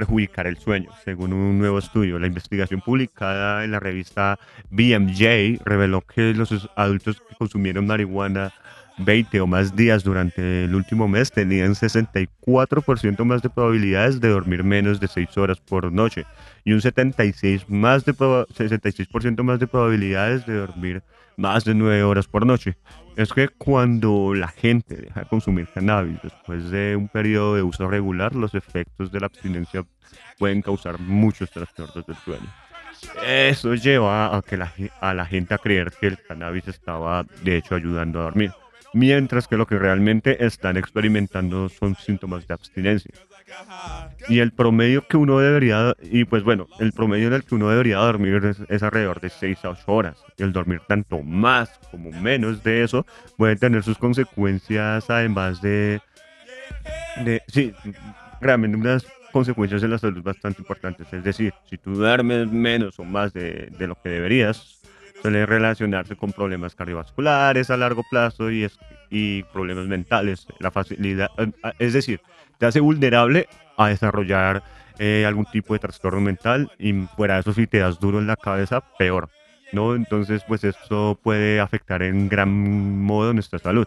perjudicar 0.00 0.46
el 0.46 0.58
sueño, 0.58 0.90
según 1.06 1.32
un 1.32 1.58
nuevo 1.58 1.78
estudio. 1.78 2.18
La 2.18 2.26
investigación 2.26 2.82
publicada 2.82 3.64
en 3.64 3.70
la 3.70 3.80
revista 3.80 4.38
BMJ 4.68 5.62
reveló 5.64 6.02
que 6.02 6.34
los 6.34 6.68
adultos 6.76 7.22
que 7.26 7.34
consumieron 7.36 7.86
marihuana 7.86 8.52
20 8.98 9.40
o 9.40 9.46
más 9.46 9.74
días 9.74 10.04
durante 10.04 10.64
el 10.64 10.74
último 10.74 11.08
mes 11.08 11.32
tenían 11.32 11.74
64% 11.74 13.24
más 13.24 13.40
de 13.40 13.48
probabilidades 13.48 14.20
de 14.20 14.28
dormir 14.28 14.64
menos 14.64 15.00
de 15.00 15.08
6 15.08 15.34
horas 15.38 15.60
por 15.60 15.90
noche 15.90 16.26
y 16.62 16.72
un 16.74 16.82
76 16.82 17.64
más 17.70 18.04
de 18.04 18.12
proba- 18.12 18.46
66% 18.48 19.42
más 19.42 19.58
de 19.58 19.66
probabilidades 19.66 20.44
de 20.44 20.54
dormir 20.56 21.02
más 21.36 21.64
de 21.64 21.74
9 21.74 22.02
horas 22.02 22.26
por 22.26 22.46
noche. 22.46 22.76
Es 23.16 23.32
que 23.32 23.48
cuando 23.48 24.34
la 24.34 24.48
gente 24.48 24.96
deja 24.96 25.20
de 25.20 25.26
consumir 25.26 25.68
cannabis 25.68 26.20
después 26.22 26.70
de 26.70 26.96
un 26.96 27.08
periodo 27.08 27.54
de 27.54 27.62
uso 27.62 27.88
regular, 27.88 28.34
los 28.34 28.54
efectos 28.54 29.10
de 29.10 29.20
la 29.20 29.26
abstinencia 29.26 29.84
pueden 30.38 30.62
causar 30.62 31.00
muchos 31.00 31.50
trastornos 31.50 32.06
del 32.06 32.16
sueño. 32.16 32.46
Eso 33.26 33.74
lleva 33.74 34.36
a, 34.36 34.42
que 34.42 34.56
la, 34.56 34.72
a 35.00 35.14
la 35.14 35.26
gente 35.26 35.54
a 35.54 35.58
creer 35.58 35.92
que 35.98 36.08
el 36.08 36.22
cannabis 36.22 36.68
estaba 36.68 37.24
de 37.42 37.56
hecho 37.56 37.74
ayudando 37.74 38.20
a 38.20 38.24
dormir, 38.24 38.52
mientras 38.92 39.48
que 39.48 39.56
lo 39.56 39.66
que 39.66 39.78
realmente 39.78 40.44
están 40.44 40.76
experimentando 40.76 41.68
son 41.68 41.94
síntomas 41.94 42.46
de 42.46 42.54
abstinencia. 42.54 43.12
Y 44.28 44.40
el 44.40 44.52
promedio 44.52 45.06
que 45.06 45.16
uno 45.16 45.38
debería, 45.38 45.94
y 46.02 46.24
pues 46.24 46.42
bueno, 46.42 46.66
el 46.80 46.92
promedio 46.92 47.28
en 47.28 47.34
el 47.34 47.44
que 47.44 47.54
uno 47.54 47.68
debería 47.70 47.98
dormir 47.98 48.44
es, 48.44 48.58
es 48.68 48.82
alrededor 48.82 49.20
de 49.20 49.28
6 49.30 49.64
a 49.64 49.70
8 49.70 49.82
horas. 49.86 50.16
Y 50.36 50.42
el 50.42 50.52
dormir 50.52 50.80
tanto 50.88 51.22
más 51.22 51.70
como 51.90 52.10
menos 52.10 52.62
de 52.62 52.82
eso 52.82 53.06
puede 53.36 53.56
tener 53.56 53.82
sus 53.82 53.98
consecuencias 53.98 55.08
además 55.10 55.60
de, 55.62 56.00
de 57.24 57.42
sí, 57.48 57.72
realmente 58.40 58.76
unas 58.76 59.06
consecuencias 59.32 59.82
en 59.82 59.90
la 59.90 59.98
salud 59.98 60.22
bastante 60.22 60.60
importantes. 60.62 61.12
Es 61.12 61.22
decir, 61.22 61.52
si 61.68 61.76
tú 61.78 61.94
duermes 61.94 62.50
menos 62.50 62.98
o 62.98 63.04
más 63.04 63.32
de, 63.32 63.68
de 63.78 63.86
lo 63.86 63.94
que 64.02 64.08
deberías, 64.08 64.80
suele 65.22 65.46
relacionarse 65.46 66.16
con 66.16 66.32
problemas 66.32 66.74
cardiovasculares 66.74 67.70
a 67.70 67.76
largo 67.76 68.02
plazo 68.10 68.50
y, 68.50 68.64
es- 68.64 68.78
y 69.10 69.42
problemas 69.44 69.86
mentales. 69.86 70.46
La 70.58 70.70
facilidad, 70.70 71.28
eh, 71.38 71.50
es 71.78 71.92
decir, 71.92 72.20
te 72.58 72.66
hace 72.66 72.80
vulnerable 72.80 73.48
a 73.76 73.88
desarrollar 73.88 74.62
eh, 74.98 75.24
algún 75.26 75.44
tipo 75.46 75.74
de 75.74 75.80
trastorno 75.80 76.20
mental 76.20 76.70
y 76.78 76.92
fuera 77.16 77.34
de 77.34 77.40
eso 77.40 77.52
si 77.52 77.66
te 77.66 77.78
das 77.78 78.00
duro 78.00 78.18
en 78.18 78.26
la 78.26 78.36
cabeza, 78.36 78.82
peor. 78.98 79.28
¿no? 79.72 79.94
Entonces, 79.94 80.42
pues 80.46 80.64
esto 80.64 81.18
puede 81.22 81.60
afectar 81.60 82.02
en 82.02 82.28
gran 82.28 82.50
modo 82.50 83.32
nuestra 83.32 83.58
salud. 83.58 83.86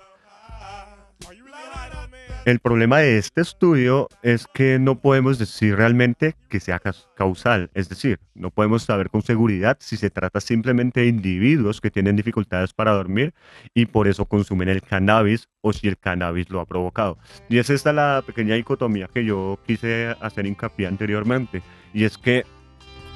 El 2.45 2.59
problema 2.59 2.99
de 2.99 3.17
este 3.17 3.41
estudio 3.41 4.07
es 4.23 4.47
que 4.47 4.79
no 4.79 4.99
podemos 4.99 5.37
decir 5.37 5.75
realmente 5.75 6.35
que 6.47 6.59
sea 6.59 6.81
causal, 7.15 7.69
es 7.73 7.89
decir, 7.89 8.19
no 8.33 8.49
podemos 8.49 8.83
saber 8.83 9.09
con 9.09 9.21
seguridad 9.21 9.77
si 9.81 9.97
se 9.97 10.09
trata 10.09 10.39
simplemente 10.39 11.01
de 11.01 11.07
individuos 11.07 11.81
que 11.81 11.91
tienen 11.91 12.15
dificultades 12.15 12.73
para 12.73 12.93
dormir 12.93 13.33
y 13.73 13.87
por 13.87 14.07
eso 14.07 14.25
consumen 14.25 14.69
el 14.69 14.81
cannabis 14.81 15.49
o 15.61 15.73
si 15.73 15.89
el 15.89 15.97
cannabis 15.97 16.49
lo 16.49 16.61
ha 16.61 16.65
provocado. 16.65 17.17
Y 17.49 17.57
es 17.57 17.69
esta 17.69 17.91
la 17.91 18.23
pequeña 18.25 18.55
dicotomía 18.55 19.09
que 19.13 19.25
yo 19.25 19.59
quise 19.67 20.15
hacer 20.21 20.45
hincapié 20.45 20.87
anteriormente, 20.87 21.61
y 21.93 22.05
es 22.05 22.17
que 22.17 22.45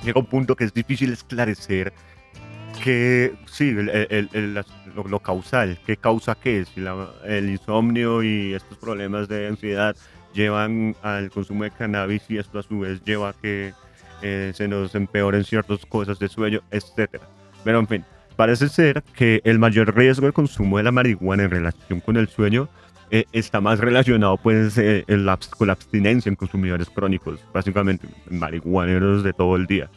llega 0.04 0.20
un 0.20 0.28
punto 0.28 0.56
que 0.56 0.66
es 0.66 0.74
difícil 0.74 1.14
esclarecer 1.14 1.94
que 2.84 3.34
sí, 3.46 3.70
el- 3.70 3.90
el- 3.90 4.30
el- 4.34 4.54
lo, 4.54 5.04
lo 5.08 5.20
causal, 5.20 5.78
qué 5.86 5.96
causa 5.96 6.36
qué, 6.36 6.66
si 6.66 6.82
la- 6.82 7.10
el 7.26 7.50
insomnio 7.50 8.22
y 8.24 8.54
estos 8.54 8.78
problemas 8.78 9.30
de 9.30 9.48
ansiedad 9.48 9.96
llevan 10.34 10.94
al 11.02 11.30
consumo 11.32 11.64
de 11.64 11.72
cannabis 11.72 12.24
y 12.28 12.38
esto 12.40 12.60
a 12.60 12.64
su 12.64 12.80
vez 12.80 13.02
lleva 13.06 13.30
a 13.30 13.34
que 13.34 13.72
eh, 14.22 14.52
se 14.54 14.68
nos 14.68 14.96
empeoren 14.96 15.44
ciertas 15.46 15.86
cosas 15.86 16.20
de 16.20 16.28
sueño, 16.28 16.60
etcétera. 16.72 17.24
Pero 17.64 17.80
en 17.80 17.88
fin, 17.88 18.06
parece 18.36 18.68
ser 18.68 19.02
que 19.16 19.42
el 19.46 19.60
mayor 19.60 19.96
riesgo 19.96 20.26
de 20.28 20.34
consumo 20.34 20.78
de 20.78 20.84
la 20.84 20.92
marihuana 20.92 21.44
en 21.44 21.52
relación 21.52 22.00
con 22.02 22.18
el 22.18 22.28
sueño 22.28 22.68
eh, 23.12 23.26
está 23.32 23.62
más 23.62 23.80
relacionado 23.80 24.36
pues 24.38 24.78
eh, 24.78 25.06
abs- 25.08 25.50
con 25.50 25.68
la 25.68 25.74
abstinencia 25.74 26.30
en 26.30 26.36
consumidores 26.36 26.90
crónicos, 26.90 27.40
básicamente 27.54 28.08
marihuaneros 28.30 29.24
de 29.24 29.32
todo 29.34 29.56
el 29.56 29.68
día. 29.68 29.90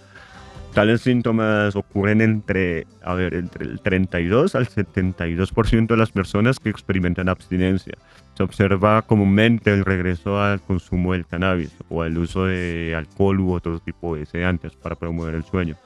Tales 0.76 1.00
síntomas 1.00 1.74
ocurren 1.74 2.20
entre, 2.20 2.86
a 3.02 3.14
ver, 3.14 3.32
entre 3.32 3.64
el 3.64 3.80
32 3.80 4.54
al 4.56 4.68
72% 4.68 5.86
de 5.86 5.96
las 5.96 6.10
personas 6.10 6.60
que 6.60 6.68
experimentan 6.68 7.30
abstinencia. 7.30 7.94
Se 8.36 8.42
observa 8.42 9.00
comúnmente 9.00 9.72
el 9.72 9.86
regreso 9.86 10.38
al 10.38 10.60
consumo 10.60 11.14
del 11.14 11.24
cannabis 11.24 11.74
o 11.88 12.02
al 12.02 12.18
uso 12.18 12.44
de 12.44 12.94
alcohol 12.94 13.40
u 13.40 13.52
otro 13.54 13.78
tipo 13.78 14.16
de 14.16 14.26
sedantes 14.26 14.76
para 14.76 14.96
promover 14.96 15.34
el 15.34 15.44
sueño. 15.44 15.76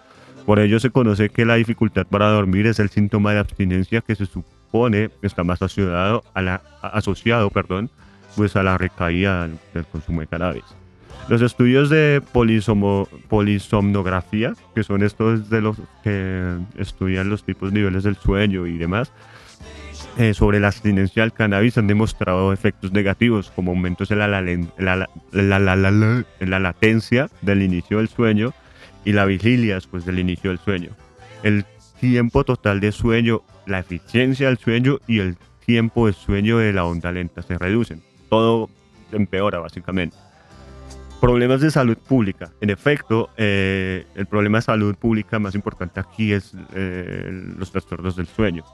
Por 0.44 0.58
ello 0.58 0.80
se 0.80 0.90
conoce 0.90 1.28
que 1.28 1.44
la 1.44 1.54
dificultad 1.54 2.08
para 2.08 2.26
dormir 2.26 2.66
es 2.66 2.80
el 2.80 2.90
síntoma 2.90 3.32
de 3.32 3.38
abstinencia 3.38 4.00
que 4.00 4.16
se 4.16 4.26
supone 4.26 5.10
está 5.22 5.44
más 5.44 5.62
asociado 5.62 6.24
a 6.34 6.42
la, 6.42 6.62
asociado, 6.82 7.48
perdón, 7.50 7.90
pues 8.34 8.56
a 8.56 8.64
la 8.64 8.76
recaída 8.76 9.48
del 9.72 9.86
consumo 9.86 10.22
de 10.22 10.26
cannabis. 10.26 10.79
Los 11.30 11.42
estudios 11.42 11.88
de 11.90 12.20
polisomo- 12.34 13.08
polisomnografía, 13.28 14.52
que 14.74 14.82
son 14.82 15.02
estos 15.04 15.48
de 15.48 15.60
los 15.62 15.76
que 16.02 16.56
estudian 16.76 17.30
los 17.30 17.44
tipos 17.44 17.72
niveles 17.72 18.02
del 18.02 18.16
sueño 18.16 18.66
y 18.66 18.76
demás, 18.76 19.12
eh, 20.18 20.34
sobre 20.34 20.58
la 20.58 20.66
abstinencia 20.66 21.22
al 21.22 21.32
cannabis 21.32 21.78
han 21.78 21.86
demostrado 21.86 22.52
efectos 22.52 22.90
negativos 22.92 23.52
como 23.54 23.70
aumentos 23.70 24.10
en 24.10 24.18
la, 24.18 24.26
la- 24.26 24.40
la- 24.80 25.08
la 26.40 26.58
latencia 26.58 27.30
del 27.42 27.62
inicio 27.62 27.98
del 27.98 28.08
sueño 28.08 28.52
y 29.04 29.12
la 29.12 29.24
vigilia 29.24 29.76
después 29.76 30.04
del 30.04 30.18
inicio 30.18 30.50
del 30.50 30.58
sueño. 30.58 30.90
El 31.44 31.64
tiempo 32.00 32.42
total 32.42 32.80
de 32.80 32.90
sueño, 32.90 33.42
la 33.66 33.78
eficiencia 33.78 34.48
del 34.48 34.58
sueño 34.58 34.98
y 35.06 35.20
el 35.20 35.36
tiempo 35.64 36.08
de 36.08 36.12
sueño 36.12 36.58
de 36.58 36.72
la 36.72 36.84
onda 36.84 37.12
lenta 37.12 37.42
se 37.42 37.56
reducen. 37.56 38.02
Todo 38.28 38.68
empeora 39.12 39.60
básicamente. 39.60 40.16
Problemas 41.20 41.60
de 41.60 41.70
salud 41.70 41.98
pública. 41.98 42.50
En 42.60 42.70
efecto, 42.70 43.28
eh, 43.36 44.06
el 44.14 44.26
problema 44.26 44.58
de 44.58 44.62
salud 44.62 44.94
pública 44.94 45.38
más 45.38 45.54
importante 45.54 46.00
aquí 46.00 46.32
es 46.32 46.54
eh, 46.74 47.30
los 47.58 47.70
trastornos 47.70 48.16
del 48.16 48.26
sueño. 48.26 48.64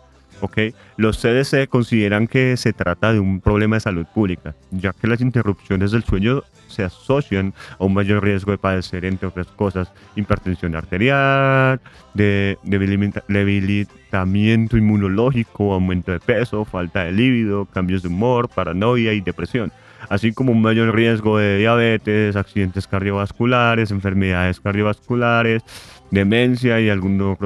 ¿ok? 0.41 0.59
Los 0.97 1.19
CDC 1.19 1.67
consideran 1.69 2.27
que 2.29 2.57
se 2.57 2.73
trata 2.73 3.13
de 3.13 3.21
un 3.21 3.41
problema 3.41 3.77
de 3.77 3.81
salud 3.81 4.07
pública, 4.15 4.55
ya 4.71 4.93
que 4.93 5.07
las 5.07 5.21
interrupciones 5.21 5.91
del 5.93 6.05
sueño 6.05 6.43
se 6.69 6.85
asocian 6.85 7.55
a 7.79 7.85
un 7.85 7.95
mayor 7.95 8.23
riesgo 8.23 8.51
de 8.51 8.59
padecer, 8.59 9.05
entre 9.07 9.29
otras 9.29 9.47
cosas, 9.49 9.91
hipertensión 10.15 10.77
arterial, 10.77 11.81
de, 12.15 12.59
debilita- 12.65 13.25
debilitamiento 13.29 14.77
inmunológico, 14.77 15.73
aumento 15.73 16.13
de 16.13 16.21
peso, 16.21 16.65
falta 16.65 17.05
de 17.05 17.13
líbido, 17.13 17.65
cambios 17.65 18.03
de 18.03 18.09
humor, 18.09 18.49
paranoia 18.49 19.13
y 19.15 19.21
depresión, 19.21 19.73
así 20.09 20.33
como 20.33 20.53
un 20.53 20.63
mayor 20.63 20.95
riesgo 20.95 21.39
de 21.39 21.59
diabetes, 21.59 22.37
accidentes 22.37 22.87
cardiovasculares, 22.87 23.91
enfermedades 23.91 24.61
cardiovasculares, 24.61 25.63
demencia 26.11 26.81
y 26.81 26.89
algunos, 26.89 27.39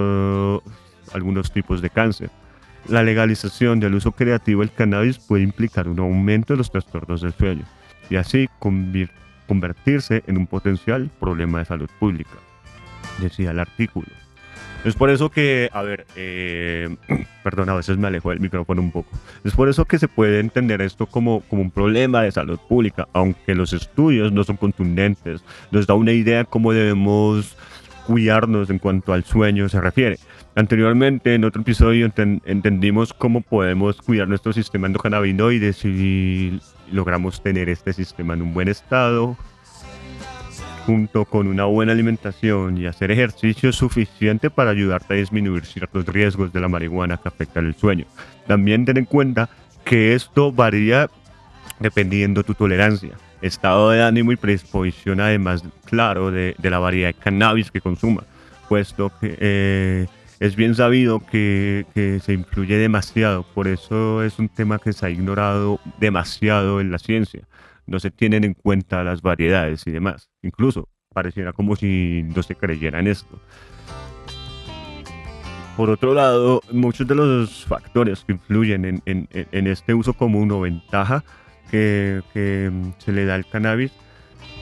algunos 1.12 1.52
tipos 1.52 1.80
de 1.80 1.90
cáncer. 1.90 2.30
La 2.88 3.02
legalización 3.02 3.78
del 3.78 3.94
uso 3.94 4.12
creativo 4.12 4.60
del 4.60 4.72
cannabis 4.72 5.18
puede 5.18 5.42
implicar 5.42 5.88
un 5.88 5.98
aumento 5.98 6.54
de 6.54 6.58
los 6.58 6.70
trastornos 6.70 7.20
del 7.20 7.34
sueño 7.34 7.64
y 8.08 8.16
así 8.16 8.48
convertirse 9.46 10.22
en 10.26 10.38
un 10.38 10.46
potencial 10.46 11.10
problema 11.20 11.58
de 11.58 11.66
salud 11.66 11.90
pública, 11.98 12.30
decía 13.20 13.50
el 13.50 13.60
artículo. 13.60 14.08
Es 14.84 14.94
por 14.94 15.10
eso 15.10 15.28
que, 15.30 15.68
a 15.72 15.82
ver, 15.82 16.06
eh, 16.16 16.96
perdón, 17.44 17.68
a 17.68 17.74
veces 17.74 17.98
me 17.98 18.06
alejo 18.08 18.30
del 18.30 18.40
micrófono 18.40 18.80
un 18.80 18.90
poco. 18.90 19.10
Es 19.44 19.52
por 19.54 19.68
eso 19.68 19.84
que 19.84 19.98
se 19.98 20.08
puede 20.08 20.40
entender 20.40 20.80
esto 20.80 21.06
como, 21.06 21.40
como 21.42 21.60
un 21.62 21.70
problema 21.70 22.22
de 22.22 22.32
salud 22.32 22.58
pública, 22.68 23.06
aunque 23.12 23.54
los 23.54 23.72
estudios 23.74 24.32
no 24.32 24.42
son 24.42 24.56
contundentes. 24.56 25.42
Nos 25.70 25.86
da 25.86 25.94
una 25.94 26.12
idea 26.12 26.44
cómo 26.44 26.72
debemos 26.72 27.56
cuidarnos 28.06 28.70
en 28.70 28.78
cuanto 28.78 29.12
al 29.12 29.24
sueño 29.24 29.68
se 29.68 29.80
refiere. 29.80 30.18
Anteriormente, 30.56 31.34
en 31.34 31.44
otro 31.44 31.60
episodio, 31.60 32.08
enten- 32.08 32.40
entendimos 32.46 33.12
cómo 33.12 33.42
podemos 33.42 34.00
cuidar 34.00 34.28
nuestro 34.28 34.52
sistema 34.54 34.86
endocannabinoide 34.86 35.74
si 35.74 36.58
logramos 36.90 37.42
tener 37.42 37.68
este 37.68 37.92
sistema 37.92 38.32
en 38.34 38.42
un 38.42 38.54
buen 38.54 38.66
estado, 38.68 39.36
junto 40.90 41.24
con 41.24 41.46
una 41.46 41.66
buena 41.66 41.92
alimentación 41.92 42.76
y 42.76 42.86
hacer 42.86 43.12
ejercicio 43.12 43.72
suficiente 43.72 44.50
para 44.50 44.70
ayudarte 44.70 45.14
a 45.14 45.18
disminuir 45.18 45.64
ciertos 45.64 46.04
riesgos 46.04 46.52
de 46.52 46.60
la 46.60 46.66
marihuana 46.66 47.16
que 47.16 47.28
afectan 47.28 47.66
el 47.66 47.76
sueño. 47.76 48.06
También 48.48 48.84
ten 48.84 48.96
en 48.96 49.04
cuenta 49.04 49.48
que 49.84 50.14
esto 50.14 50.50
varía 50.50 51.08
dependiendo 51.78 52.42
tu 52.42 52.54
tolerancia, 52.54 53.12
estado 53.40 53.90
de 53.90 54.02
ánimo 54.02 54.32
y 54.32 54.36
predisposición 54.36 55.20
además, 55.20 55.62
claro, 55.84 56.32
de, 56.32 56.56
la 56.60 56.80
variedad 56.80 57.10
de 57.10 57.14
cannabis 57.14 57.70
que 57.70 57.80
consuma, 57.80 58.24
puesto 58.68 59.12
que 59.20 59.36
eh, 59.38 60.06
es 60.40 60.56
bien 60.56 60.74
sabido 60.74 61.24
que 61.24 61.86
se 61.94 62.32
influye 62.32 62.78
demasiado, 62.78 63.44
por 63.54 63.68
eso 63.68 64.24
es 64.24 64.40
un 64.40 64.48
tema 64.48 64.80
que 64.80 64.92
se 64.92 65.06
ha 65.06 65.10
ignorado 65.10 65.78
demasiado 66.00 66.80
en 66.80 66.90
la 66.90 66.98
ciencia. 66.98 67.42
No 67.90 68.00
se 68.00 68.10
tienen 68.10 68.44
en 68.44 68.54
cuenta 68.54 69.04
las 69.04 69.20
variedades 69.20 69.86
y 69.86 69.90
demás. 69.90 70.30
Incluso 70.42 70.88
pareciera 71.12 71.52
como 71.52 71.76
si 71.76 72.22
no 72.34 72.42
se 72.42 72.54
creyera 72.54 73.00
en 73.00 73.08
esto. 73.08 73.38
Por 75.76 75.90
otro 75.90 76.14
lado, 76.14 76.62
muchos 76.72 77.06
de 77.06 77.14
los 77.14 77.66
factores 77.66 78.24
que 78.24 78.32
influyen 78.32 79.02
en, 79.04 79.66
este 79.66 79.92
uso 79.92 80.14
común 80.14 80.50
o 80.52 80.60
ventaja 80.60 81.24
que, 81.70 82.22
que, 82.32 82.70
mm, 82.72 82.92
se 82.98 83.12
le 83.12 83.24
da 83.24 83.34
al 83.34 83.46
cannabis 83.46 83.92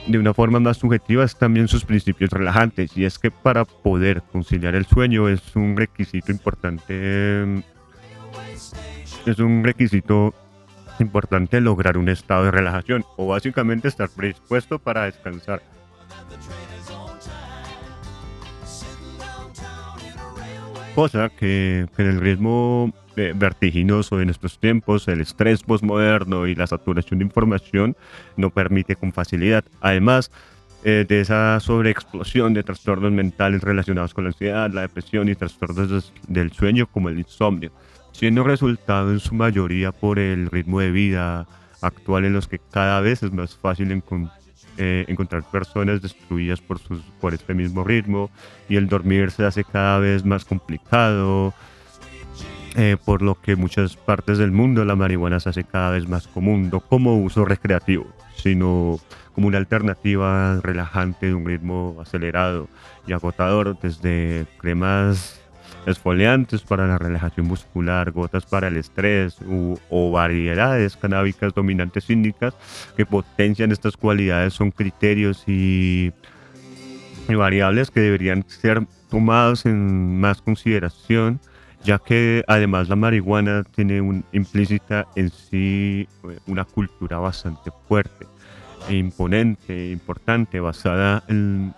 de 0.07 0.17
una 0.17 0.33
forma 0.33 0.59
más 0.59 0.77
subjetiva 0.77 1.23
es 1.23 1.35
también 1.35 1.67
sus 1.67 1.85
principios 1.85 2.31
relajantes. 2.31 2.97
Y 2.97 3.05
es 3.05 3.19
que 3.19 3.31
para 3.31 3.65
poder 3.65 4.23
conciliar 4.31 4.75
el 4.75 4.85
sueño 4.85 5.29
es 5.29 5.55
un 5.55 5.77
requisito 5.77 6.31
importante. 6.31 7.43
mm, 7.45 7.59
Es 9.25 9.39
un 9.39 9.63
requisito 9.63 10.33
importante 11.01 11.61
lograr 11.61 11.97
un 11.97 12.09
estado 12.09 12.45
de 12.45 12.51
relajación 12.51 13.05
o 13.17 13.27
básicamente 13.27 13.87
estar 13.87 14.09
predispuesto 14.09 14.79
para 14.79 15.05
descansar. 15.05 15.61
Cosa 20.95 21.29
que, 21.29 21.87
que 21.95 22.01
en 22.01 22.09
el 22.09 22.19
ritmo 22.19 22.93
eh, 23.15 23.33
vertiginoso 23.35 24.17
de 24.17 24.25
nuestros 24.25 24.59
tiempos, 24.59 25.07
el 25.09 25.21
estrés 25.21 25.63
postmoderno 25.63 26.47
y 26.47 26.55
la 26.55 26.67
saturación 26.67 27.19
de 27.19 27.25
información 27.25 27.97
no 28.37 28.49
permite 28.49 28.95
con 28.95 29.11
facilidad. 29.11 29.65
Además 29.81 30.31
eh, 30.85 31.05
de 31.05 31.19
esa 31.19 31.59
sobreexplosión 31.59 32.53
de 32.53 32.63
trastornos 32.63 33.11
mentales 33.11 33.61
relacionados 33.61 34.13
con 34.13 34.23
la 34.23 34.29
ansiedad, 34.29 34.71
la 34.71 34.81
depresión 34.81 35.27
y 35.27 35.35
trastornos 35.35 36.13
del 36.29 36.53
sueño 36.53 36.87
como 36.87 37.09
el 37.09 37.19
insomnio, 37.19 37.73
siendo 38.19 38.43
resultado 38.43 39.13
en 39.13 39.21
su 39.21 39.33
mayoría 39.33 39.93
por 39.93 40.19
el 40.19 40.51
ritmo 40.51 40.81
de 40.81 40.91
vida 40.91 41.47
actual 41.79 42.25
en 42.25 42.33
los 42.33 42.49
que 42.49 42.59
cada 42.59 42.99
vez 42.99 43.23
es 43.23 43.31
más 43.31 43.55
fácil 43.55 44.03
eh, 44.77 45.05
encontrar 45.07 45.49
personas 45.49 46.01
destruidas 46.01 46.59
por, 46.59 46.79
sus, 46.79 46.99
por 47.21 47.33
este 47.33 47.53
mismo 47.53 47.85
ritmo 47.85 48.29
y 48.67 48.75
el 48.75 48.89
dormir 48.89 49.31
se 49.31 49.45
hace 49.45 49.63
cada 49.63 49.99
vez 49.99 50.25
más 50.25 50.43
complicado, 50.43 51.53
eh, 52.75 52.97
por 53.05 53.21
lo 53.21 53.39
que 53.39 53.53
en 53.53 53.61
muchas 53.61 53.95
partes 53.95 54.37
del 54.37 54.51
mundo 54.51 54.83
la 54.83 54.97
marihuana 54.97 55.39
se 55.39 55.47
hace 55.47 55.63
cada 55.63 55.91
vez 55.91 56.05
más 56.09 56.27
común, 56.27 56.69
no 56.69 56.81
como 56.81 57.17
uso 57.23 57.45
recreativo, 57.45 58.05
sino 58.35 58.99
como 59.33 59.47
una 59.47 59.59
alternativa 59.59 60.59
relajante 60.61 61.27
de 61.27 61.35
un 61.35 61.45
ritmo 61.45 61.95
acelerado 62.01 62.67
y 63.07 63.13
agotador, 63.13 63.79
desde 63.79 64.45
cremas 64.57 65.39
esfoliantes 65.89 66.61
para 66.61 66.87
la 66.87 66.97
relajación 66.97 67.47
muscular, 67.47 68.11
gotas 68.11 68.45
para 68.45 68.67
el 68.67 68.77
estrés 68.77 69.37
o 69.89 70.11
variedades 70.11 70.95
canábicas 70.97 71.53
dominantes 71.53 72.09
índicas 72.09 72.53
que 72.95 73.05
potencian 73.05 73.71
estas 73.71 73.97
cualidades. 73.97 74.53
Son 74.53 74.71
criterios 74.71 75.43
y, 75.47 76.11
variables 77.27 77.91
que 77.91 77.99
deberían 77.99 78.43
ser 78.47 78.87
tomados 79.09 79.65
en 79.67 80.19
más 80.19 80.41
consideración 80.41 81.39
ya 81.83 81.97
que 81.99 82.43
además 82.47 82.89
la 82.89 82.95
marihuana 82.97 83.63
tiene 83.63 84.01
un, 84.01 84.25
implícita 84.33 85.07
en 85.15 85.29
sí 85.29 86.09
eh, 86.23 86.39
una 86.47 86.65
cultura 86.65 87.19
bastante 87.19 87.71
fuerte 87.87 88.27
e 88.89 88.95
imponente, 88.95 89.91
importante, 89.91 90.59
basada 90.59 91.23
en 91.27 91.73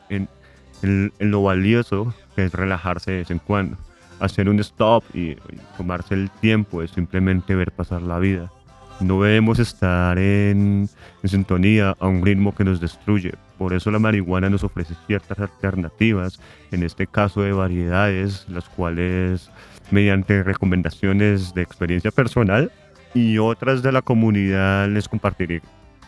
lo 1.19 1.43
valioso 1.43 2.15
que 2.35 2.45
es 2.45 2.53
relajarse 2.53 3.11
de 3.11 3.17
vez 3.17 3.31
en 3.31 3.39
cuando, 3.39 3.77
hacer 4.21 4.47
un 4.47 4.59
stop 4.59 5.03
y, 5.13 5.35
tomarse 5.77 6.13
el 6.13 6.29
tiempo 6.29 6.81
de 6.81 6.87
simplemente 6.87 7.55
ver 7.55 7.71
pasar 7.71 8.01
la 8.01 8.19
vida. 8.19 8.51
No 8.99 9.21
debemos 9.23 9.57
estar 9.57 10.17
en, 10.19 10.87
en 11.23 11.29
sintonía 11.29 11.95
a 11.99 12.07
un 12.07 12.23
ritmo 12.23 12.53
que 12.53 12.63
nos 12.63 12.79
destruye. 12.79 13.33
Por 13.57 13.73
eso 13.73 13.89
la 13.89 13.99
marihuana 13.99 14.49
nos 14.49 14.63
ofrece 14.63 14.93
ciertas 15.07 15.39
alternativas, 15.39 16.39
en 16.71 16.83
este 16.83 17.07
caso 17.07 17.41
de 17.41 17.51
variedades, 17.51 18.45
las 18.47 18.69
cuales 18.69 19.49
mediante 19.89 20.43
recomendaciones 20.43 21.53
de 21.53 21.63
experiencia 21.63 22.11
personal 22.11 22.71
y 23.13 23.39
otras 23.39 23.81
de 23.81 23.91
la 23.91 24.01
comunidad 24.01 24.87
les 24.87 25.07
compartiré 25.07 25.61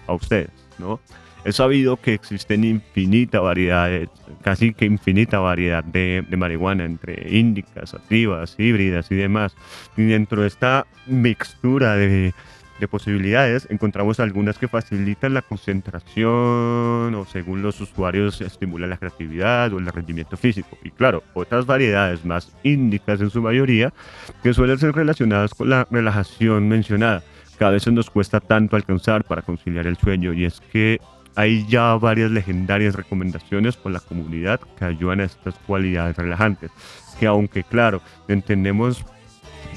a 0.08 0.14
ustedes, 0.14 0.52
¿no? 0.78 1.00
He 1.46 1.52
sabido 1.52 1.98
que 1.98 2.14
existen 2.14 2.64
infinita 2.64 3.42
variedad, 3.42 3.90
casi 4.44 4.74
que 4.74 4.86
infinita 4.86 5.40
variedad 5.40 5.84
de, 5.84 6.24
de 6.28 6.38
marihuana 6.38 6.86
entre 6.86 7.28
índicas, 7.30 7.94
activas, 7.94 8.56
híbridas 8.58 9.12
y 9.12 9.16
demás. 9.16 9.56
Y 9.98 10.04
dentro 10.04 10.42
de 10.42 10.48
esta 10.48 10.88
mixtura 11.06 11.96
de, 11.96 12.34
de 12.80 12.88
posibilidades, 12.88 13.68
encontramos 13.70 14.20
algunas 14.20 14.58
que 14.58 14.68
facilitan 14.68 15.34
la 15.34 15.42
concentración 15.42 17.14
o 17.16 17.26
según 17.32 17.62
los 17.62 17.80
usuarios 17.82 18.42
estimulan 18.42 18.90
la 18.90 18.98
creatividad 18.98 19.74
o 19.74 19.80
el 19.80 19.86
rendimiento 19.86 20.38
físico. 20.38 20.78
Y 20.84 20.92
claro, 20.92 21.24
otras 21.34 21.66
variedades 21.66 22.26
más 22.26 22.52
índicas 22.64 23.22
en 23.22 23.30
su 23.30 23.42
mayoría 23.42 23.94
que 24.42 24.54
suelen 24.54 24.80
ser 24.80 24.94
relacionadas 24.94 25.54
con 25.54 25.70
la 25.70 25.88
relajación 25.90 26.68
mencionada. 26.68 27.24
Que 27.58 27.66
a 27.66 27.70
veces 27.70 27.94
nos 27.94 28.10
cuesta 28.10 28.40
tanto 28.40 28.76
alcanzar 28.76 29.24
para 29.24 29.44
conciliar 29.44 29.86
el 29.86 29.96
sueño 29.96 30.34
y 30.34 30.46
es 30.46 30.60
que 30.72 31.00
hay 31.36 31.66
ya 31.68 31.96
varias 31.96 32.32
legendarias 32.32 32.96
recomendaciones 32.96 33.76
por 33.76 33.92
la 33.92 34.00
comunidad 34.00 34.60
que 34.78 34.86
ayudan 34.86 35.22
a 35.22 35.26
estas 35.26 35.56
cualidades 35.66 36.16
relajantes. 36.18 36.72
Que 37.20 37.28
aunque 37.28 37.64
claro, 37.64 38.02
entendemos 38.28 39.06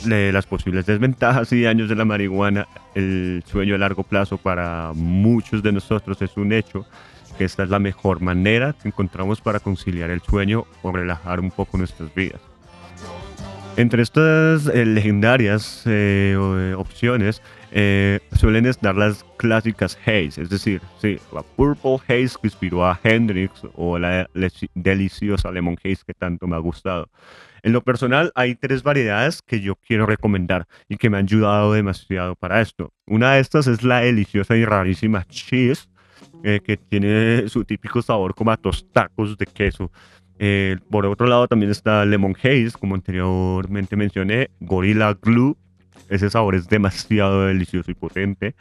de 0.04 0.32
las 0.32 0.46
posibles 0.46 0.86
desventajas 0.86 1.52
y 1.52 1.62
daños 1.62 1.88
de 1.88 1.96
la 1.96 2.04
marihuana, 2.04 2.66
el 2.94 3.42
sueño 3.46 3.74
a 3.74 3.78
largo 3.78 4.02
plazo 4.02 4.36
para 4.36 4.92
muchos 4.94 5.62
de 5.62 5.72
nosotros 5.72 6.20
es 6.20 6.36
un 6.36 6.52
hecho 6.52 6.86
que 7.38 7.44
esta 7.44 7.64
es 7.64 7.70
la 7.70 7.78
mejor 7.78 8.20
manera 8.20 8.74
que 8.80 8.88
encontramos 8.88 9.40
para 9.40 9.60
conciliar 9.60 10.10
el 10.10 10.20
sueño 10.22 10.66
o 10.82 10.92
relajar 10.92 11.40
un 11.40 11.50
poco 11.50 11.76
nuestras 11.76 12.14
vidas. 12.14 12.40
Entre 13.76 14.02
estas 14.02 14.68
eh, 14.68 14.86
legendarias 14.86 15.82
eh, 15.84 16.34
eh, 16.34 16.74
opciones 16.76 17.42
eh, 17.78 18.20
suelen 18.32 18.64
estar 18.64 18.96
las 18.96 19.22
clásicas 19.36 19.98
Haze, 20.06 20.40
es 20.40 20.48
decir, 20.48 20.80
sí, 20.96 21.18
la 21.30 21.42
Purple 21.42 21.98
Haze 22.08 22.38
que 22.40 22.46
inspiró 22.46 22.86
a 22.86 22.98
Hendrix 23.04 23.60
o 23.74 23.98
la 23.98 24.26
deliciosa 24.74 25.52
Lemon 25.52 25.76
Haze 25.84 26.02
que 26.06 26.14
tanto 26.14 26.46
me 26.46 26.56
ha 26.56 26.58
gustado. 26.58 27.10
En 27.62 27.74
lo 27.74 27.82
personal, 27.82 28.32
hay 28.34 28.54
tres 28.54 28.82
variedades 28.82 29.42
que 29.42 29.60
yo 29.60 29.74
quiero 29.76 30.06
recomendar 30.06 30.66
y 30.88 30.96
que 30.96 31.10
me 31.10 31.18
han 31.18 31.24
ayudado 31.24 31.74
demasiado 31.74 32.34
para 32.34 32.62
esto. 32.62 32.94
Una 33.06 33.34
de 33.34 33.40
estas 33.40 33.66
es 33.66 33.82
la 33.82 34.00
deliciosa 34.00 34.56
y 34.56 34.64
rarísima 34.64 35.26
Cheese, 35.26 35.86
eh, 36.44 36.60
que 36.64 36.78
tiene 36.78 37.46
su 37.50 37.66
típico 37.66 38.00
sabor 38.00 38.34
como 38.34 38.52
a 38.52 38.56
tostacos 38.56 39.36
de 39.36 39.44
queso. 39.44 39.92
Eh, 40.38 40.78
por 40.90 41.04
otro 41.04 41.26
lado, 41.26 41.46
también 41.46 41.70
está 41.70 42.06
Lemon 42.06 42.34
Haze, 42.42 42.72
como 42.80 42.94
anteriormente 42.94 43.96
mencioné, 43.96 44.48
Gorilla 44.60 45.12
Glue. 45.12 45.58
Ese 46.08 46.30
sabor 46.30 46.54
es 46.54 46.68
demasiado 46.68 47.46
delicioso 47.46 47.90
y 47.90 47.94
potente. 47.94 48.54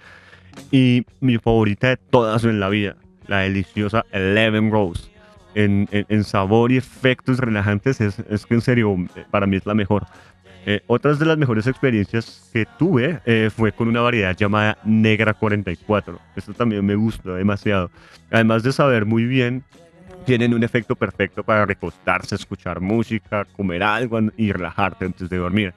Y 0.72 1.06
mi 1.20 1.38
favorita 1.38 1.90
de 1.90 1.98
todas 1.98 2.44
en 2.44 2.60
la 2.60 2.70
vida, 2.70 2.96
la 3.28 3.40
deliciosa 3.40 4.06
Eleven 4.12 4.72
Rose. 4.72 5.10
En, 5.58 5.88
sabor 6.26 6.74
y 6.74 6.78
efectos 6.78 7.40
relajantes, 7.40 8.02
es, 8.02 8.20
es 8.30 8.46
que 8.46 8.56
en 8.56 8.62
serio, 8.62 8.94
para 9.32 9.48
mí 9.48 9.56
es 9.56 9.66
la 9.66 9.74
mejor. 9.74 10.06
Eh, 10.68 10.82
otras 10.88 11.20
de 11.20 11.28
las 11.28 11.38
mejores 11.38 11.68
experiencias 11.68 12.50
que 12.52 12.66
tuve 12.80 13.20
eh, 13.26 13.52
fue 13.56 13.72
con 13.72 13.88
una 13.88 14.02
variedad 14.02 14.36
llamada 14.36 14.78
Negra 14.84 15.36
44. 15.36 16.20
Esto 16.36 16.54
también 16.54 16.84
me 16.84 16.96
gustó 16.96 17.36
demasiado. 17.36 17.92
Además 18.32 18.64
de 18.64 18.72
saber 18.72 19.06
muy 19.06 19.26
bien, 19.26 19.64
tienen 20.26 20.56
un 20.56 20.64
efecto 20.64 20.96
perfecto 20.96 21.44
para 21.44 21.68
recostarse, 21.68 22.34
escuchar 22.34 22.82
música, 22.82 23.46
comer 23.56 23.84
algo 23.84 24.20
y 24.38 24.52
relajarte 24.52 25.06
antes 25.06 25.30
de 25.30 25.38
dormir. 25.38 25.74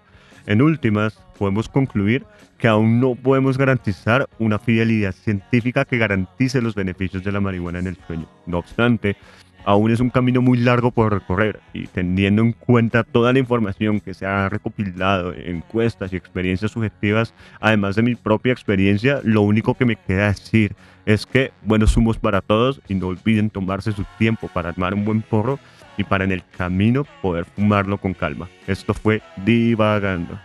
En 0.49 0.63
últimas, 0.63 1.21
podemos 1.39 1.69
concluir 1.69 2.25
que 2.57 2.69
aún 2.69 3.01
no 3.01 3.15
podemos 3.15 3.59
garantizar 3.59 4.27
una 4.39 4.59
fidelidad 4.59 5.13
científica 5.13 5.85
que 5.85 5.99
garantice 5.99 6.63
los 6.63 6.75
beneficios 6.75 7.23
de 7.23 7.33
la 7.33 7.41
marihuana 7.41 7.81
en 7.81 7.87
el 7.87 7.99
sueño. 8.07 8.27
No 8.47 8.57
obstante, 8.57 9.19
aún 9.67 9.91
es 9.91 10.01
un 10.01 10.09
camino 10.09 10.41
muy 10.41 10.57
largo 10.57 10.91
por 10.91 11.13
recorrer 11.13 11.61
y 11.75 11.87
teniendo 11.87 12.41
en 12.41 12.53
cuenta 12.53 13.05
toda 13.05 13.35
la 13.35 13.41
información 13.41 14.01
que 14.01 14.15
se 14.15 14.25
ha 14.25 14.49
recopilado, 14.49 15.35
encuestas 15.35 16.15
y 16.15 16.17
experiencias 16.17 16.71
subjetivas, 16.71 17.35
además 17.61 17.95
de 17.97 18.05
mi 18.05 18.15
propia 18.15 18.55
experiencia, 18.55 19.21
lo 19.25 19.43
único 19.43 19.75
que 19.75 19.85
me 19.85 19.97
queda 19.97 20.29
decir 20.29 20.75
es 21.05 21.27
que 21.27 21.53
buenos 21.63 21.95
humos 21.99 22.19
para 22.19 22.41
todos 22.41 22.81
y 22.89 22.95
no 22.95 23.09
olviden 23.09 23.51
tomarse 23.51 23.93
su 23.93 24.07
tiempo 24.19 24.49
para 24.49 24.71
armar 24.71 24.95
un 24.95 25.05
buen 25.05 25.21
porro 25.21 25.59
y 25.99 26.05
para 26.05 26.25
en 26.25 26.33
el 26.33 26.43
camino 26.57 27.05
poder 27.21 27.45
fumarlo 27.45 27.99
con 27.99 28.15
calma. 28.15 28.49
Esto 28.67 28.95
fue 28.95 29.21
divagando. 29.45 30.39